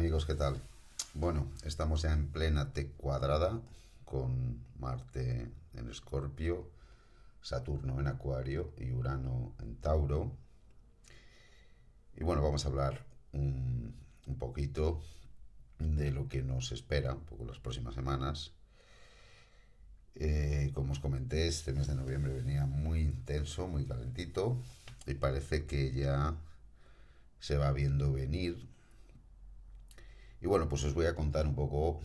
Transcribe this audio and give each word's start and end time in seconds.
amigos, 0.00 0.24
¿qué 0.24 0.34
tal? 0.34 0.58
Bueno, 1.12 1.52
estamos 1.62 2.00
ya 2.00 2.14
en 2.14 2.28
plena 2.28 2.72
T 2.72 2.86
cuadrada 2.92 3.60
con 4.06 4.64
Marte 4.78 5.46
en 5.74 5.90
Escorpio, 5.90 6.70
Saturno 7.42 8.00
en 8.00 8.06
Acuario 8.06 8.72
y 8.78 8.92
Urano 8.92 9.52
en 9.60 9.76
Tauro. 9.76 10.32
Y 12.16 12.24
bueno, 12.24 12.40
vamos 12.42 12.64
a 12.64 12.68
hablar 12.70 13.04
un, 13.34 13.94
poquito 14.38 15.02
de 15.78 16.10
lo 16.12 16.30
que 16.30 16.42
nos 16.42 16.72
espera, 16.72 17.12
un 17.12 17.24
poco 17.24 17.44
las 17.44 17.58
próximas 17.58 17.94
semanas. 17.94 18.52
Eh, 20.14 20.70
como 20.72 20.92
os 20.92 20.98
comenté, 20.98 21.46
este 21.46 21.74
mes 21.74 21.88
de 21.88 21.94
noviembre 21.94 22.32
venía 22.32 22.64
muy 22.64 23.00
intenso, 23.02 23.68
muy 23.68 23.84
calentito 23.84 24.56
y 25.06 25.12
parece 25.12 25.66
que 25.66 25.92
ya 25.92 26.36
se 27.38 27.58
va 27.58 27.70
viendo 27.72 28.14
venir 28.14 28.70
y 30.40 30.46
bueno, 30.46 30.68
pues 30.68 30.84
os 30.84 30.94
voy 30.94 31.06
a 31.06 31.14
contar 31.14 31.46
un 31.46 31.54
poco 31.54 32.00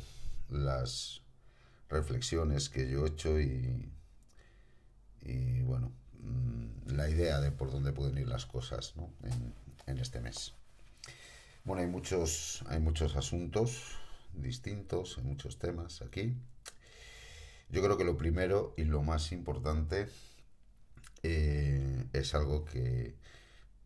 las 0.50 1.22
reflexiones 1.90 2.70
que 2.70 2.90
yo 2.90 3.06
he 3.06 3.10
hecho 3.10 3.40
y, 3.40 3.92
bueno, 5.64 5.92
mm, 6.20 6.92
la 6.92 7.10
idea 7.10 7.40
de 7.40 7.52
por 7.52 7.72
dónde 7.72 7.94
pueden 7.94 8.18
ir 8.18 8.28
las 8.28 8.46
cosas 8.46 8.94
en, 9.88 9.98
este 9.98 10.20
mes. 10.20 10.54
Bueno, 11.64 11.82
hay 11.82 11.88
muchos, 11.88 12.64
hay 12.68 12.80
muchos 12.80 13.16
asuntos 13.16 13.96
distintos, 14.34 15.18
hay 15.18 15.24
muchos 15.24 15.58
temas 15.58 16.02
aquí. 16.02 16.36
Yo 17.70 17.82
creo 17.82 17.98
que 17.98 18.04
lo 18.04 18.18
primero 18.18 18.74
y 18.78 18.84
lo 18.84 19.02
más 19.02 19.32
importante 19.32 20.08
eh, 21.24 22.06
es 22.14 22.36
algo 22.36 22.66
que 22.66 23.16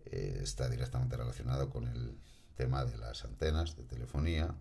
eh, 0.06 0.40
está 0.42 0.68
directamente 0.70 1.16
relacionado 1.16 1.70
con 1.70 1.88
el 1.88 2.18
tema 2.60 2.84
de 2.84 2.98
las 2.98 3.24
antenas 3.24 3.78
de 3.78 3.84
telefonía. 3.84 4.54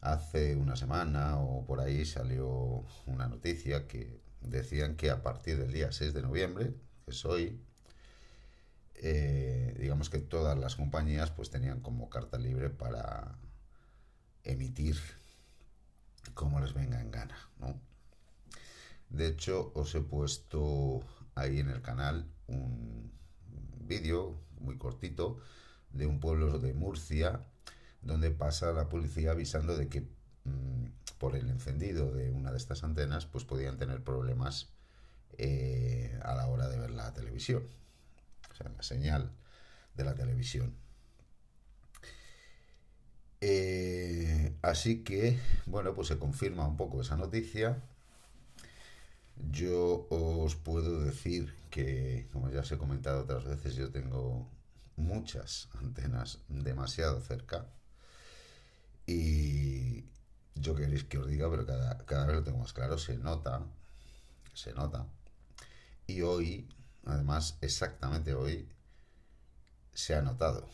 Hace 0.00 0.56
una 0.56 0.74
semana 0.74 1.38
o 1.38 1.64
por 1.64 1.78
ahí 1.78 2.04
salió 2.04 2.84
una 3.06 3.28
noticia 3.28 3.86
que 3.86 4.20
decían 4.40 4.96
que 4.96 5.08
a 5.10 5.22
partir 5.22 5.56
del 5.56 5.72
día 5.72 5.92
6 5.92 6.12
de 6.14 6.22
noviembre, 6.22 6.74
que 7.04 7.12
es 7.12 7.24
hoy, 7.24 7.60
eh, 8.96 9.76
digamos 9.78 10.10
que 10.10 10.18
todas 10.18 10.58
las 10.58 10.74
compañías 10.74 11.30
pues 11.30 11.48
tenían 11.48 11.80
como 11.80 12.10
carta 12.10 12.38
libre 12.38 12.70
para 12.70 13.38
emitir 14.42 14.96
como 16.34 16.58
les 16.58 16.74
venga 16.74 17.00
en 17.00 17.12
gana, 17.12 17.38
De 19.10 19.28
hecho, 19.28 19.70
os 19.76 19.94
he 19.94 20.00
puesto 20.00 21.02
ahí 21.36 21.60
en 21.60 21.68
el 21.68 21.82
canal 21.82 22.26
un 22.48 23.12
vídeo 23.78 24.40
muy 24.58 24.76
cortito 24.76 25.38
de 25.92 26.06
un 26.06 26.20
pueblo 26.20 26.58
de 26.58 26.74
Murcia, 26.74 27.40
donde 28.02 28.30
pasa 28.30 28.72
la 28.72 28.88
policía 28.88 29.32
avisando 29.32 29.76
de 29.76 29.88
que 29.88 30.02
mm, 30.44 30.86
por 31.18 31.36
el 31.36 31.48
encendido 31.48 32.12
de 32.12 32.30
una 32.30 32.50
de 32.50 32.56
estas 32.56 32.82
antenas, 32.84 33.26
pues 33.26 33.44
podían 33.44 33.76
tener 33.76 34.02
problemas 34.02 34.68
eh, 35.38 36.18
a 36.22 36.34
la 36.34 36.46
hora 36.46 36.68
de 36.68 36.78
ver 36.78 36.90
la 36.90 37.12
televisión, 37.12 37.62
o 38.50 38.54
sea, 38.54 38.70
la 38.70 38.82
señal 38.82 39.30
de 39.94 40.04
la 40.04 40.14
televisión. 40.14 40.74
Eh, 43.42 44.54
así 44.62 45.02
que, 45.02 45.38
bueno, 45.66 45.94
pues 45.94 46.08
se 46.08 46.18
confirma 46.18 46.66
un 46.66 46.76
poco 46.76 47.00
esa 47.00 47.16
noticia. 47.16 47.82
Yo 49.50 50.06
os 50.10 50.56
puedo 50.56 51.00
decir 51.00 51.54
que, 51.70 52.28
como 52.32 52.50
ya 52.50 52.60
os 52.60 52.72
he 52.72 52.78
comentado 52.78 53.22
otras 53.22 53.44
veces, 53.44 53.74
yo 53.74 53.90
tengo 53.90 54.46
muchas 55.00 55.68
antenas 55.78 56.38
demasiado 56.48 57.20
cerca. 57.20 57.66
Y 59.06 60.04
yo 60.54 60.74
queréis 60.74 61.04
que 61.04 61.18
os 61.18 61.26
diga, 61.26 61.50
pero 61.50 61.66
cada, 61.66 61.98
cada 62.06 62.26
vez 62.26 62.36
lo 62.36 62.44
tengo 62.44 62.58
más 62.58 62.72
claro, 62.72 62.98
se 62.98 63.16
nota, 63.16 63.66
se 64.54 64.72
nota. 64.72 65.06
Y 66.06 66.22
hoy, 66.22 66.68
además, 67.04 67.58
exactamente 67.60 68.34
hoy, 68.34 68.68
se 69.92 70.14
ha 70.14 70.22
notado. 70.22 70.68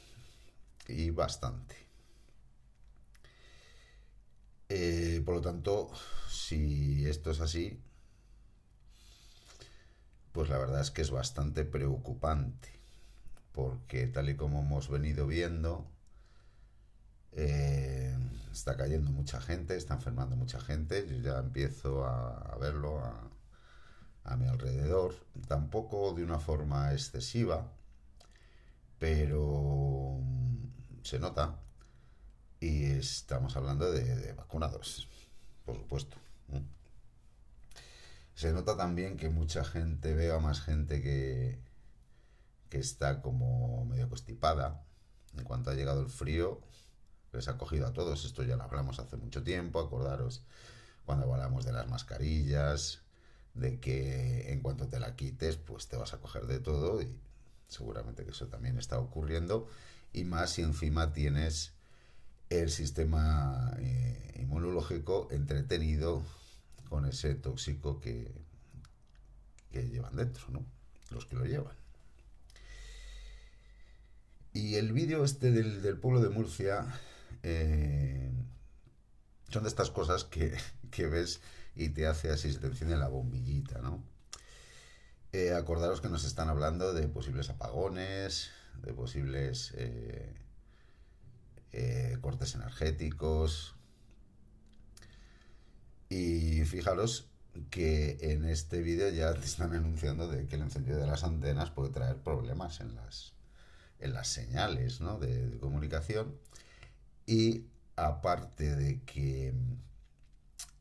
Y 0.88 1.10
bastante. 1.10 1.76
Eh, 4.69 5.22
por 5.25 5.36
lo 5.36 5.41
tanto, 5.41 5.91
si 6.28 7.06
esto 7.09 7.31
es 7.31 7.41
así, 7.41 7.81
pues 10.32 10.48
la 10.48 10.59
verdad 10.59 10.81
es 10.81 10.91
que 10.91 11.03
es 11.03 11.10
bastante 11.10 11.65
preocupante 11.65 12.75
porque 13.56 14.06
tal 14.06 14.28
y 14.28 14.36
como 14.36 14.60
hemos 14.60 14.90
venido 14.90 15.26
viendo, 15.26 15.90
eh, 17.32 18.14
está 18.52 18.76
cayendo 18.76 19.10
mucha 19.10 19.40
gente, 19.40 19.76
está 19.76 19.94
enfermando 19.94 20.36
mucha 20.36 20.60
gente, 20.60 21.06
yo 21.08 21.16
ya 21.16 21.38
empiezo 21.38 22.04
a, 22.04 22.54
verlo 22.60 23.02
a, 24.24 24.36
mi 24.36 24.46
alrededor, 24.46 25.14
tampoco 25.48 26.12
de 26.12 26.22
una 26.22 26.38
forma 26.38 26.92
excesiva, 26.92 27.72
pero 28.98 30.20
se 31.02 31.18
nota. 31.18 31.58
Y 32.60 32.84
estamos 32.84 33.56
hablando 33.56 33.90
de, 33.90 34.34
vacunados, 34.34 35.08
por 35.64 35.76
supuesto. 35.76 36.18
Se 38.34 38.52
nota 38.52 38.76
también 38.76 39.16
que 39.16 39.30
mucha 39.30 39.64
gente, 39.64 40.12
veo 40.12 40.36
a 40.36 40.40
más 40.40 40.60
gente 40.60 41.00
que, 41.00 41.66
que 42.69 42.78
está 42.78 43.22
como 43.22 43.84
medio 43.87 44.09
constipada. 44.09 44.82
En 45.37 45.44
cuanto 45.44 45.71
ha 45.71 45.75
llegado 45.75 46.00
el 46.00 46.09
frío, 46.09 46.60
les 47.32 47.49
ha 47.49 47.59
cogido 47.59 47.87
a 47.87 47.93
todos. 47.93 48.25
Esto 48.25 48.43
ya 48.43 48.56
lo 48.56 48.65
hablamos 48.65 48.99
hace 48.99 49.16
mucho 49.16 49.43
tiempo. 49.43 49.81
Acordaros 49.81 50.43
cuando 51.04 51.32
hablamos 51.32 51.65
de 51.65 51.72
las 51.72 51.88
mascarillas, 51.88 53.03
de 53.54 53.81
que 53.81 54.53
en 54.53 54.60
cuanto 54.60 54.88
te 54.88 54.99
la 54.99 55.16
quites, 55.16 55.56
pues 55.56 55.88
te 55.88 55.97
vas 55.97 56.12
a 56.12 56.21
coger 56.21 56.47
de 56.47 56.59
todo 56.59 57.00
y 57.00 57.09
seguramente 57.69 58.25
que 58.25 58.31
eso 58.31 58.49
también 58.49 58.78
está 58.78 58.98
ocurriendo. 58.98 59.69
Y 60.12 60.25
más 60.25 60.50
si 60.50 60.62
encima 60.62 61.12
tienes 61.12 61.72
el 62.50 62.71
sistema 62.71 63.75
eh, 63.78 64.38
inmunológico 64.41 65.28
entretenido 65.31 66.22
con 66.88 67.06
ese 67.06 67.34
tóxico 67.34 68.00
que, 68.00 68.33
que 69.72 69.88
llevan 69.88 70.16
dentro, 70.16 70.47
¿no? 70.50 70.65
Los 71.10 71.27
que 71.27 71.37
lo 71.37 71.44
llevan. 71.44 71.75
Y 74.56 74.76
el 74.76 74.94
vídeo 74.94 75.22
este 75.22 75.52
del, 75.52 75.98
pueblo 75.98 76.22
de 76.22 76.30
Murcia 76.30 76.86
eh, 77.42 78.32
son 79.50 79.64
de 79.64 79.68
estas 79.68 79.90
cosas 79.90 80.24
que, 80.24 81.06
ves 81.06 81.42
y 81.74 81.90
te 81.90 82.06
hace 82.06 82.30
así, 82.30 82.50
se 82.50 82.58
te 82.58 82.68
enciende 82.68 82.96
la 82.96 83.08
bombillita, 83.08 83.82
¿no? 83.82 84.02
Eh, 85.34 85.52
acordaros 85.52 86.00
que 86.00 86.08
nos 86.08 86.24
están 86.24 86.48
hablando 86.48 86.94
de 86.94 87.06
posibles 87.06 87.50
apagones, 87.50 88.48
de 88.82 88.94
posibles 88.94 89.74
eh, 89.76 90.34
cortes 92.22 92.54
energéticos. 92.54 93.74
Y 96.08 96.64
fijaros 96.64 97.28
que 97.68 98.16
en 98.22 98.46
este 98.46 98.80
vídeo 98.80 99.10
ya 99.10 99.34
te 99.34 99.44
están 99.44 99.74
anunciando 99.74 100.28
de 100.28 100.46
que 100.46 100.56
el 100.56 100.62
encendido 100.62 100.98
de 100.98 101.06
las 101.06 101.24
antenas 101.24 101.70
puede 101.70 101.90
traer 101.90 102.16
problemas 102.16 102.80
en 102.80 102.94
las, 102.94 103.35
en 104.00 104.12
las 104.12 104.28
señales 104.28 104.98
de, 105.20 105.58
comunicación 105.60 106.34
y 107.26 107.64
aparte 107.96 108.76
de 108.76 109.00
que 109.02 109.54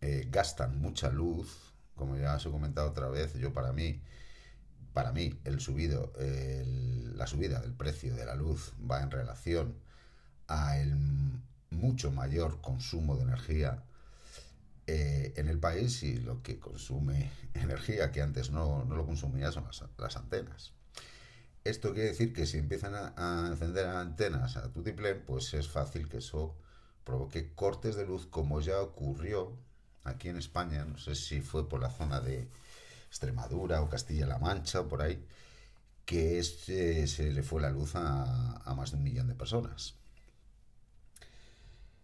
eh, 0.02 0.28
gastan 0.30 0.80
mucha 0.80 1.10
luz, 1.10 1.74
como 1.96 2.18
ya 2.18 2.36
os 2.36 2.46
he 2.46 2.52
comentado 2.52 2.90
otra 2.90 3.08
vez, 3.10 3.34
yo 3.36 3.54
para 3.54 3.72
mí, 3.72 4.02
para 4.94 5.12
mí 5.12 5.40
el 5.44 5.60
subido, 5.60 6.14
la 7.16 7.28
subida 7.28 7.60
del 7.62 7.74
precio 7.74 8.16
de 8.16 8.26
la 8.26 8.36
luz 8.36 8.74
va 8.90 9.02
en 9.02 9.12
relación 9.12 9.76
a 10.48 10.78
el 10.78 10.96
mucho 11.72 12.12
mayor 12.12 12.62
consumo 12.62 13.16
de 13.18 13.24
energía 13.24 13.84
eh, 14.88 15.34
en 15.36 15.48
el 15.48 15.60
país 15.60 16.04
y 16.04 16.18
lo 16.18 16.44
que 16.44 16.60
consume 16.60 17.32
energía 17.54 18.12
que 18.12 18.22
antes 18.22 18.52
no, 18.52 18.86
lo 18.86 19.06
consumía 19.06 19.52
son 19.52 19.66
las 19.98 20.18
antenas. 20.18 20.74
Esto 21.66 21.94
quiere 21.94 22.10
decir 22.10 22.32
que 22.32 22.46
si 22.46 22.60
empiezan 22.60 22.94
a, 22.96 23.48
encender 23.48 23.88
antenas 23.88 24.56
a 24.56 24.72
tutiplén, 24.72 25.24
pues 25.26 25.54
es 25.56 25.68
fácil 25.68 26.08
que 26.08 26.20
eso 26.20 26.56
provoque 27.04 27.54
cortes 27.56 27.96
de 27.96 28.06
luz, 28.06 28.28
como 28.28 28.62
ya 28.62 28.80
ocurrió 28.80 29.58
aquí 30.04 30.30
en 30.30 30.38
España, 30.38 30.86
no 30.86 30.98
sé 31.00 31.16
si 31.16 31.42
fue 31.42 31.68
por 31.68 31.82
la 31.82 31.90
zona 31.90 32.22
de 32.22 32.48
Extremadura 33.08 33.82
o 33.82 33.90
Castilla-La 33.90 34.38
Mancha 34.38 34.82
o 34.82 34.88
por 34.88 35.02
ahí, 35.02 35.26
que 36.06 36.44
se 36.44 37.32
le 37.32 37.42
fue 37.42 37.62
la 37.62 37.72
luz 37.72 37.96
a 37.96 38.74
más 38.78 38.92
de 38.92 38.98
un 38.98 39.04
millón 39.04 39.28
de 39.28 39.34
personas. 39.34 39.96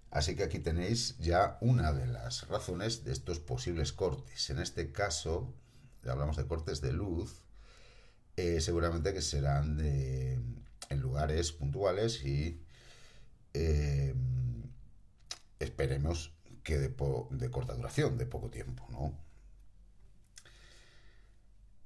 Así 0.09 0.35
que 0.35 0.43
aquí 0.43 0.59
tenéis 0.59 1.17
ya 1.19 1.57
una 1.61 1.93
de 1.93 2.07
las 2.07 2.47
razones 2.47 3.03
de 3.05 3.13
estos 3.13 3.39
posibles 3.39 3.93
cortes. 3.93 4.49
En 4.49 4.59
este 4.59 4.91
caso, 4.91 5.53
hablamos 6.05 6.35
de 6.35 6.47
cortes 6.47 6.81
de 6.81 6.91
luz, 6.91 7.43
eh, 8.37 8.61
seguramente 8.61 9.13
que 9.13 9.21
serán 9.21 9.77
de, 9.77 10.39
en 10.89 10.99
lugares 10.99 11.51
puntuales 11.51 12.23
y 12.23 12.61
eh, 13.53 14.13
esperemos 15.59 16.33
que 16.63 16.77
de, 16.77 16.95
de 17.31 17.51
corta 17.51 17.73
duración, 17.73 18.17
de 18.17 18.25
poco 18.25 18.49
tiempo, 18.49 18.87
¿no? 18.91 19.13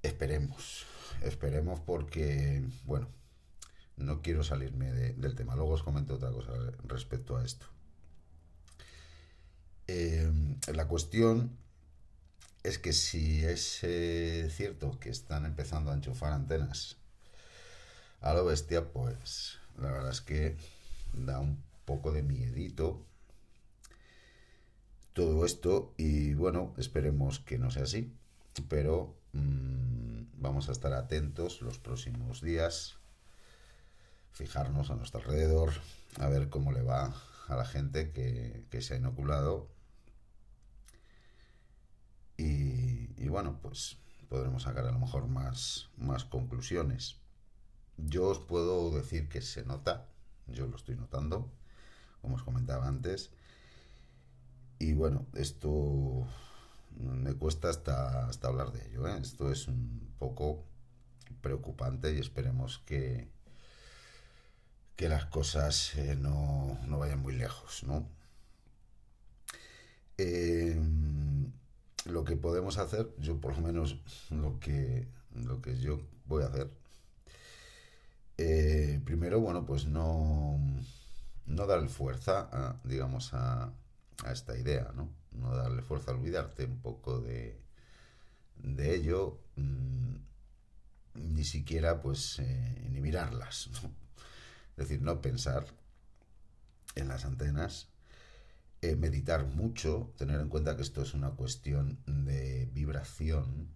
Esperemos, 0.02 0.86
esperemos 1.24 1.80
porque, 1.80 2.64
bueno, 2.84 3.08
no 3.98 4.22
quiero 4.22 4.44
salirme 4.44 4.92
del 4.92 5.36
tema. 5.36 5.56
Luego 5.56 5.72
os 5.72 5.84
comento 5.84 6.16
otra 6.16 6.32
cosa 6.32 6.52
respecto 6.84 7.38
a 7.38 7.44
esto. 7.44 7.66
Eh, 9.88 10.32
la 10.74 10.88
cuestión 10.88 11.58
es 12.68 12.80
que 12.80 12.94
si 12.94 13.46
es 13.46 13.80
eh, 13.84 14.50
cierto 14.52 15.00
que 15.00 15.10
están 15.10 15.46
empezando 15.46 15.92
a 15.92 15.94
enchufar 15.94 16.34
antenas 16.34 16.98
a 18.22 18.34
lo 18.34 18.46
bestia, 18.46 18.92
pues 18.92 19.60
la 19.78 19.92
verdad 19.92 20.12
es 20.12 20.22
que 20.22 20.58
da 21.14 21.40
un 21.40 21.62
poco 21.86 22.12
de 22.12 22.24
miedito 22.24 23.06
todo 25.14 25.46
esto 25.46 25.94
y 25.98 26.34
bueno, 26.34 26.74
esperemos 26.78 27.40
que 27.40 27.58
no 27.58 27.72
sea 27.72 27.84
así, 27.84 28.12
pero 28.68 29.16
mm, 29.34 30.24
vamos 30.38 30.68
a 30.68 30.72
estar 30.72 30.94
atentos 30.94 31.62
los 31.62 31.80
próximos 31.80 32.42
días 32.42 32.98
fijarnos 34.32 34.90
a 34.90 34.96
nuestro 34.96 35.22
alrededor, 35.22 35.72
a 36.20 36.28
ver 36.28 36.50
cómo 36.50 36.72
le 36.72 36.82
va 36.82 37.16
a 37.48 37.56
la 37.56 37.66
gente 37.66 38.12
que, 38.12 38.82
se 38.82 38.96
ha 38.96 38.98
inoculado. 38.98 39.70
Y, 43.26 43.30
bueno, 43.30 43.58
pues 43.60 43.98
podremos 44.30 44.62
sacar 44.62 44.86
a 44.86 44.92
lo 44.92 45.00
mejor 45.00 45.28
más, 45.28 45.90
más 45.98 46.26
conclusiones. 46.26 47.18
Yo 47.98 48.28
os 48.28 48.38
puedo 48.38 48.92
decir 48.92 49.28
que 49.30 49.42
se 49.42 49.66
nota, 49.66 50.06
yo 50.46 50.68
lo 50.68 50.76
estoy 50.76 50.96
notando, 50.96 51.52
como 52.22 52.36
os 52.36 52.44
comentaba 52.44 52.88
antes. 52.88 53.32
Y 54.78 54.94
bueno, 54.94 55.26
esto 55.34 56.28
me 57.00 57.34
cuesta 57.34 57.70
hasta, 57.70 58.28
hasta 58.28 58.48
hablar 58.48 58.72
de 58.72 58.86
ello. 58.88 59.08
¿eh? 59.08 59.18
Esto 59.20 59.52
es 59.52 59.68
un 59.68 60.14
poco 60.20 60.64
preocupante 61.42 62.14
y 62.14 62.20
esperemos 62.20 62.84
que, 62.86 63.28
que 64.96 65.10
las 65.10 65.26
cosas 65.26 65.96
eh, 65.96 66.16
no, 66.16 66.78
vayan 67.00 67.24
muy 67.24 67.34
lejos, 67.34 67.84
¿no? 67.86 68.08
Eh, 70.20 70.80
lo 72.06 72.24
que 72.24 72.36
podemos 72.36 72.78
hacer, 72.78 73.14
yo 73.20 73.40
por 73.40 73.56
lo 73.56 73.62
menos 73.62 73.98
lo 74.30 74.60
que, 74.60 75.08
lo 75.34 75.62
que 75.62 75.78
yo 75.80 76.02
voy 76.26 76.44
a 76.44 76.48
hacer, 76.48 76.70
eh, 78.38 79.02
primero, 79.06 79.40
bueno, 79.40 79.66
pues 79.66 79.86
no, 79.86 80.60
no 81.46 81.68
darle 81.68 81.90
fuerza, 81.90 82.50
a, 82.52 82.80
digamos, 82.84 83.34
a, 83.34 83.72
a, 84.24 84.32
esta 84.32 84.58
idea, 84.58 84.92
¿no? 84.96 85.10
No 85.32 85.56
darle 85.56 85.82
fuerza, 85.82 86.12
a 86.12 86.16
olvidarte 86.16 86.66
un 86.66 86.80
poco 86.80 87.20
de, 87.20 87.60
de 88.58 88.96
ello, 88.96 89.40
mm, 89.56 90.16
ni 91.16 91.44
siquiera, 91.44 92.02
pues, 92.02 92.42
ni 92.90 93.00
mirarlas, 93.02 93.70
¿no? 93.82 93.90
Es 94.78 94.90
decir, 94.90 95.02
no 95.02 95.22
pensar 95.22 95.66
en 96.96 97.08
las 97.08 97.26
antenas, 97.26 97.88
eh, 98.82 98.96
meditar 98.96 99.46
mucho, 99.46 100.14
tener 100.18 100.40
en 100.40 100.50
cuenta 100.50 100.76
que 100.76 100.82
esto 100.84 101.02
es 101.02 101.14
una 101.14 101.32
cuestión 101.32 101.98
de 102.06 102.70
vibración 102.74 103.70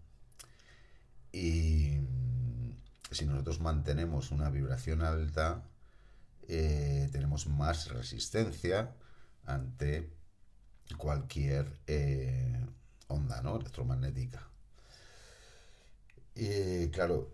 y 1.31 1.99
mm, 1.99 2.73
si 3.11 3.25
nosotros 3.25 3.59
mantenemos 3.59 4.31
una 4.31 4.49
vibración 4.49 5.01
alta, 5.01 5.63
eh, 6.47 7.09
tenemos 7.11 7.47
más 7.47 7.89
resistencia 7.89 8.93
ante 9.45 10.11
cualquier 10.97 11.65
eh, 11.87 12.59
onda 13.07 13.41
¿no? 13.41 13.55
electromagnética. 13.57 14.47
Y 16.35 16.89
claro, 16.89 17.33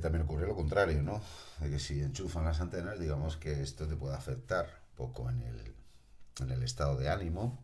también 0.00 0.24
ocurre 0.24 0.46
lo 0.46 0.54
contrario, 0.54 1.02
¿no? 1.02 1.20
De 1.60 1.68
que 1.70 1.78
si 1.78 2.00
enchufan 2.00 2.44
las 2.44 2.60
antenas, 2.60 2.98
digamos 2.98 3.36
que 3.36 3.62
esto 3.62 3.86
te 3.86 3.96
puede 3.96 4.14
afectar 4.14 4.66
poco 4.96 5.28
en 5.28 5.42
el, 5.42 5.74
en 6.40 6.50
el 6.50 6.62
estado 6.62 6.96
de 6.96 7.08
ánimo 7.08 7.62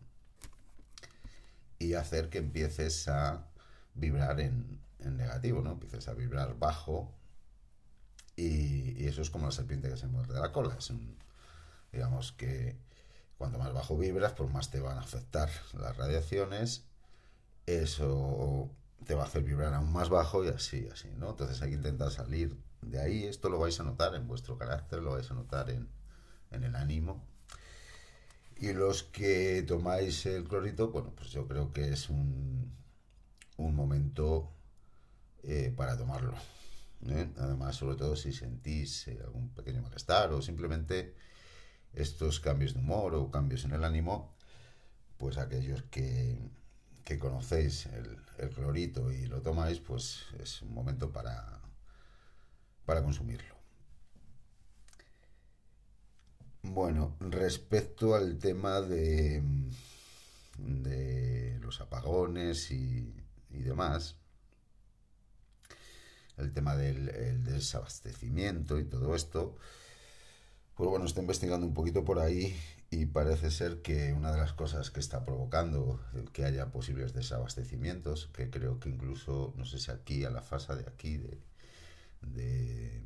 y 1.78 1.94
hacer 1.94 2.30
que 2.30 2.38
empieces 2.38 3.08
a 3.08 3.46
vibrar 3.94 4.40
en, 4.40 4.80
negativo, 4.98 5.60
¿no? 5.60 5.72
Empieces 5.72 6.08
a 6.08 6.14
vibrar 6.14 6.58
bajo 6.58 7.12
y, 8.36 9.06
eso 9.06 9.20
es 9.20 9.30
como 9.30 9.46
la 9.46 9.52
serpiente 9.52 9.90
que 9.90 9.96
se 9.96 10.06
muerde 10.06 10.40
la 10.40 10.50
cola. 10.50 10.76
Es 10.78 10.90
digamos 11.92 12.32
que 12.32 12.76
cuanto 13.36 13.58
más 13.58 13.72
bajo 13.72 13.98
vibras, 13.98 14.32
pues 14.32 14.50
más 14.50 14.70
te 14.70 14.80
van 14.80 14.96
a 14.96 15.02
afectar 15.02 15.50
las 15.78 15.96
radiaciones. 15.96 16.84
Eso 17.66 18.70
te 19.04 19.14
va 19.14 19.24
a 19.24 19.26
hacer 19.26 19.42
vibrar 19.42 19.74
aún 19.74 19.92
más 19.92 20.08
bajo 20.08 20.44
y 20.44 20.48
así, 20.48 20.88
así, 20.92 21.10
¿no? 21.16 21.30
Entonces 21.30 21.60
hay 21.62 21.70
que 21.70 21.76
intentar 21.76 22.10
salir 22.10 22.56
de 22.82 23.00
ahí. 23.00 23.24
Esto 23.24 23.48
lo 23.48 23.58
vais 23.58 23.78
a 23.80 23.84
notar 23.84 24.14
en 24.14 24.26
vuestro 24.26 24.56
carácter, 24.56 25.02
lo 25.02 25.12
vais 25.12 25.30
a 25.30 25.34
notar 25.34 25.70
en, 25.70 25.88
el 26.50 26.76
ánimo. 26.76 27.22
Y 28.64 28.72
los 28.72 29.02
que 29.02 29.62
tomáis 29.62 30.24
el 30.24 30.44
clorito, 30.48 30.90
bueno, 30.90 31.12
pues 31.14 31.28
yo 31.28 31.46
creo 31.46 31.70
que 31.70 31.92
es 31.92 32.08
un, 32.08 32.72
un 33.58 33.74
momento 33.74 34.54
eh, 35.42 35.70
para 35.76 35.98
tomarlo. 35.98 36.32
¿eh? 37.08 37.28
Además, 37.36 37.76
sobre 37.76 37.96
todo 37.96 38.16
si 38.16 38.32
sentís 38.32 39.06
eh, 39.08 39.20
algún 39.22 39.50
pequeño 39.50 39.82
malestar 39.82 40.32
o 40.32 40.40
simplemente 40.40 41.14
estos 41.92 42.40
cambios 42.40 42.72
de 42.72 42.80
humor 42.80 43.14
o 43.14 43.30
cambios 43.30 43.66
en 43.66 43.72
el 43.72 43.84
ánimo, 43.84 44.34
pues 45.18 45.36
aquellos 45.36 45.82
que, 45.90 46.38
que 47.04 47.18
conocéis 47.18 47.84
el, 47.84 48.48
clorito 48.54 49.12
y 49.12 49.26
lo 49.26 49.42
tomáis, 49.42 49.78
pues 49.80 50.24
es 50.42 50.62
un 50.62 50.72
momento 50.72 51.12
para, 51.12 51.60
para 52.86 53.02
consumirlo. 53.02 53.53
Bueno, 56.66 57.14
respecto 57.20 58.14
al 58.14 58.38
tema 58.38 58.80
de, 58.80 59.42
de 60.58 61.58
los 61.60 61.80
apagones 61.82 62.70
y, 62.70 63.12
demás, 63.50 64.16
el 66.38 66.52
tema 66.52 66.74
del 66.74 67.44
desabastecimiento 67.44 68.78
y 68.78 68.84
todo 68.84 69.14
esto, 69.14 69.56
pues 70.74 70.88
bueno, 70.88 71.04
está 71.04 71.20
investigando 71.20 71.66
un 71.66 71.74
poquito 71.74 72.02
por 72.02 72.18
ahí 72.18 72.56
y 72.90 73.06
parece 73.06 73.50
ser 73.50 73.82
que 73.82 74.14
una 74.14 74.32
de 74.32 74.38
las 74.38 74.54
cosas 74.54 74.90
que 74.90 75.00
está 75.00 75.22
provocando 75.22 76.00
que 76.32 76.46
haya 76.46 76.72
posibles 76.72 77.12
desabastecimientos, 77.12 78.30
que 78.32 78.48
creo 78.48 78.80
que 78.80 78.88
incluso, 78.88 79.52
no 79.56 79.66
sé 79.66 79.78
si 79.78 79.90
aquí 79.90 80.24
a 80.24 80.30
la 80.30 80.42
fase 80.42 80.74
de 80.76 80.88
aquí, 80.88 81.18
de, 82.22 83.02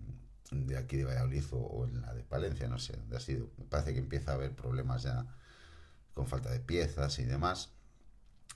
aquí 0.78 0.96
de 0.96 1.04
Valladolid 1.04 1.44
o, 1.52 1.84
en 1.84 2.00
la 2.02 2.14
de 2.14 2.22
Palencia, 2.22 2.68
no 2.68 2.78
sé 2.78 2.96
dónde 2.96 3.16
ha 3.16 3.20
sido, 3.20 3.50
me 3.58 3.64
parece 3.64 3.92
que 3.92 4.00
empieza 4.00 4.32
a 4.32 4.34
haber 4.34 4.54
problemas 4.54 5.02
ya 5.02 5.26
con 6.14 6.26
falta 6.26 6.50
de 6.50 6.60
piezas 6.60 7.18
y 7.18 7.24
demás. 7.24 7.72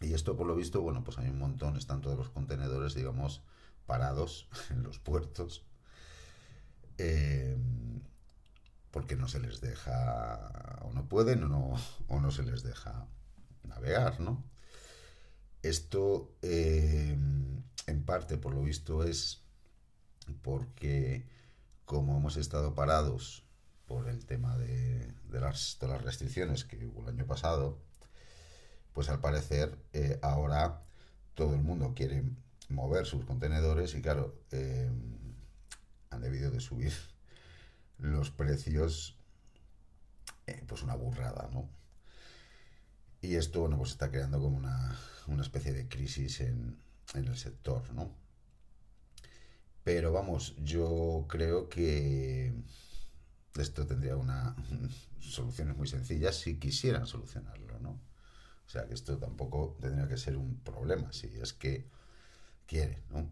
Y 0.01 0.15
esto 0.15 0.37
por 0.37 0.47
lo 0.47 0.57
visto, 0.57 0.81
bueno, 0.81 1.05
pues 1.05 1.19
hay 1.19 1.29
un 1.29 1.39
montón, 1.39 1.77
están 1.77 2.01
todos 2.01 2.17
los 2.17 2.31
contenedores, 2.31 2.95
digamos, 2.95 3.43
parados 3.87 4.49
en 4.71 4.83
los 4.83 4.99
puertos. 4.99 5.65
Eh, 6.99 7.57
porque 8.91 9.17
no 9.17 9.27
se 9.27 9.41
les 9.41 9.61
deja, 9.61 10.79
o 10.83 10.93
no 10.93 11.09
pueden, 11.09 11.43
o 11.45 11.49
no, 11.49 11.75
o 12.09 12.21
no 12.21 12.31
se 12.31 12.43
les 12.43 12.63
deja 12.63 13.07
navegar, 13.65 14.21
¿no? 14.21 14.45
Esto, 15.63 16.37
eh, 16.43 17.17
en 17.87 18.05
parte, 18.05 18.37
por 18.37 18.55
lo 18.55 18.63
visto, 18.63 19.03
es 19.03 19.43
porque 20.43 21.27
como 21.85 22.17
hemos 22.17 22.37
estado 22.37 22.75
parados 22.75 23.45
por 23.87 24.09
el 24.09 24.25
tema 24.25 24.57
de, 24.57 25.12
las, 25.31 25.79
las 25.81 26.03
restricciones 26.03 26.65
que 26.65 26.87
hubo 26.87 27.03
el 27.03 27.09
año 27.09 27.27
pasado, 27.27 27.79
pues 28.93 29.09
al 29.09 29.21
parecer 29.21 29.79
eh, 29.93 30.19
ahora 30.23 30.83
todo 31.35 31.55
el 31.55 31.62
mundo 31.62 31.93
quiere 31.95 32.25
mover 32.69 33.07
sus 33.07 33.25
contenedores 33.25 33.95
y 33.95 34.03
claro, 34.03 34.41
eh, 34.51 34.91
han 36.11 36.21
debido 36.21 36.51
de 36.51 36.61
subir 36.61 36.93
los 37.99 38.31
precios, 38.31 39.17
eh, 40.47 40.65
pues 40.67 40.83
una 40.83 40.95
burrada, 40.95 41.49
¿no? 41.53 41.69
Y 43.21 43.37
esto, 43.37 43.61
bueno, 43.61 43.79
pues 43.79 43.91
está 43.91 44.11
creando 44.11 44.41
como 44.41 44.57
una, 44.57 44.99
especie 45.41 45.73
de 45.73 45.89
crisis 45.89 46.41
en 46.41 46.79
el 47.15 47.37
sector, 47.37 47.93
¿no? 47.95 48.22
Pero 49.85 50.12
vamos, 50.12 50.55
yo 50.62 51.27
creo 51.29 51.69
que 51.69 52.55
esto 53.59 53.87
tendría 53.87 54.17
una 54.17 54.57
soluciones 55.21 55.77
muy 55.77 55.89
sencillas 55.89 56.37
si 56.37 56.59
quisieran 56.59 57.07
solucionarlo, 57.07 57.79
¿no? 57.81 58.01
O 58.67 58.69
sea 58.69 58.87
que 58.87 58.95
esto 58.95 59.19
tampoco 59.19 59.77
tendría 59.81 60.09
que 60.09 60.17
ser 60.17 60.37
un 60.37 60.61
problema, 60.61 61.12
si 61.12 61.27
es 61.41 61.53
que 61.53 61.87
quiere, 62.67 63.03
¿no? 63.11 63.29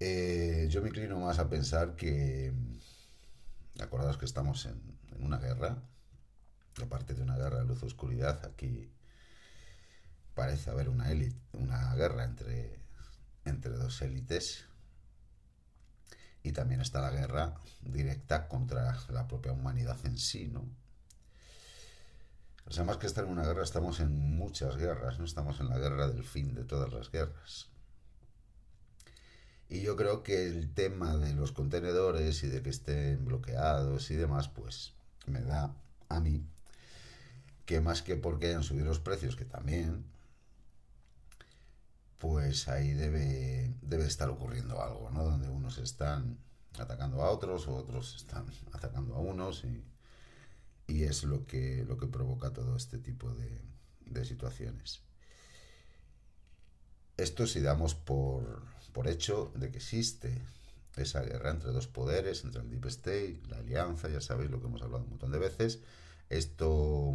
Eh, 0.00 0.68
yo 0.70 0.82
me 0.82 0.88
inclino 0.88 1.18
más 1.18 1.38
a 1.38 1.48
pensar 1.48 1.96
que 1.96 2.52
Acordaos 3.80 4.18
que 4.18 4.24
estamos 4.24 4.66
en, 4.66 4.80
una 5.20 5.38
guerra. 5.38 5.82
aparte 6.82 7.14
de 7.14 7.22
una 7.22 7.36
guerra 7.36 7.58
de 7.58 7.64
luz-oscuridad, 7.64 8.44
aquí 8.44 8.90
parece 10.34 10.70
haber 10.70 10.88
una, 10.88 11.10
élite, 11.10 11.40
una 11.52 11.94
guerra 11.94 12.24
entre, 12.24 12.80
entre 13.44 13.72
dos 13.72 14.00
élites 14.02 14.64
y 16.48 16.52
también 16.52 16.80
está 16.80 17.00
la 17.00 17.10
guerra 17.10 17.54
directa 17.82 18.48
contra 18.48 18.98
la 19.10 19.28
propia 19.28 19.52
humanidad 19.52 19.98
en 20.04 20.16
sí, 20.16 20.48
¿no? 20.48 20.66
O 22.66 22.72
sea, 22.72 22.84
más 22.84 22.96
que 22.96 23.06
estar 23.06 23.24
en 23.24 23.30
una 23.30 23.44
guerra, 23.44 23.62
estamos 23.62 24.00
en 24.00 24.36
muchas 24.36 24.76
guerras, 24.76 25.18
no 25.18 25.24
estamos 25.24 25.60
en 25.60 25.68
la 25.68 25.78
guerra 25.78 26.08
del 26.08 26.24
fin 26.24 26.54
de 26.54 26.64
todas 26.64 26.92
las 26.92 27.10
guerras. 27.10 27.68
Y 29.68 29.82
yo 29.82 29.96
creo 29.96 30.22
que 30.22 30.46
el 30.46 30.72
tema 30.72 31.16
de 31.16 31.34
los 31.34 31.52
contenedores 31.52 32.42
y 32.42 32.48
de 32.48 32.62
que 32.62 32.70
estén 32.70 33.24
bloqueados 33.26 34.10
y 34.10 34.16
demás, 34.16 34.48
pues 34.48 34.94
me 35.26 35.42
da 35.42 35.74
a 36.08 36.20
mí 36.20 36.46
que 37.66 37.82
más 37.82 38.00
que 38.00 38.16
porque 38.16 38.46
hayan 38.46 38.62
subido 38.62 38.86
los 38.86 39.00
precios, 39.00 39.36
que 39.36 39.44
también, 39.44 40.06
pues 42.18 42.68
ahí 42.68 42.92
debe, 42.92 43.74
debe 43.82 44.06
estar 44.06 44.28
ocurriendo 44.28 44.82
algo, 44.82 45.10
¿no? 45.10 45.24
Donde 45.24 45.48
unos 45.48 45.78
están 45.78 46.38
atacando 46.78 47.22
a 47.22 47.30
otros 47.30 47.66
o 47.68 47.76
otros 47.76 48.16
están 48.16 48.46
atacando 48.72 49.14
a 49.14 49.20
unos 49.20 49.64
y, 49.64 49.84
es 51.04 51.22
lo 51.24 51.46
que, 51.46 51.84
lo 51.86 51.98
que 51.98 52.06
provoca 52.06 52.52
todo 52.52 52.74
este 52.76 52.98
tipo 52.98 53.30
de, 53.34 53.60
de 54.06 54.24
situaciones. 54.24 55.02
Esto 57.16 57.46
si 57.46 57.60
damos 57.60 57.94
por, 57.94 58.62
por 58.92 59.06
hecho 59.06 59.52
de 59.54 59.70
que 59.70 59.78
existe 59.78 60.40
esa 60.96 61.22
guerra 61.22 61.50
entre 61.50 61.72
dos 61.72 61.88
poderes, 61.88 62.44
entre 62.44 62.62
el 62.62 62.70
Deep 62.70 62.86
State, 62.86 63.42
la 63.48 63.58
alianza, 63.58 64.08
ya 64.08 64.20
sabéis 64.20 64.50
lo 64.50 64.60
que 64.60 64.66
hemos 64.66 64.82
hablado 64.82 65.04
un 65.04 65.10
montón 65.10 65.30
de 65.30 65.38
veces. 65.38 65.80
Esto 66.30 67.14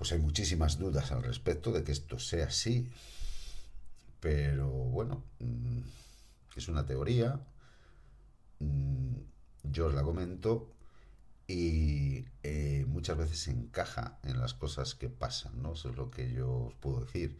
pues 0.00 0.12
hay 0.12 0.18
muchísimas 0.18 0.78
dudas 0.78 1.12
al 1.12 1.22
respecto 1.22 1.72
de 1.72 1.84
que 1.84 1.92
esto 1.92 2.18
sea 2.18 2.46
así. 2.46 2.90
Pero 4.18 4.66
bueno, 4.66 5.22
mm, 5.40 5.80
es 6.56 6.68
una 6.68 6.86
teoría. 6.86 7.38
Mm, 8.60 9.16
yo 9.64 9.88
os 9.88 9.94
la 9.94 10.02
comento 10.02 10.72
y 11.46 12.24
eh, 12.42 12.86
muchas 12.88 13.18
veces 13.18 13.46
encaja 13.48 14.18
en 14.22 14.40
las 14.40 14.54
cosas 14.54 14.94
que 14.94 15.10
pasan, 15.10 15.60
¿no? 15.60 15.74
Eso 15.74 15.90
es 15.90 15.96
lo 15.96 16.10
que 16.10 16.32
yo 16.32 16.50
os 16.68 16.74
puedo 16.76 17.04
decir. 17.04 17.36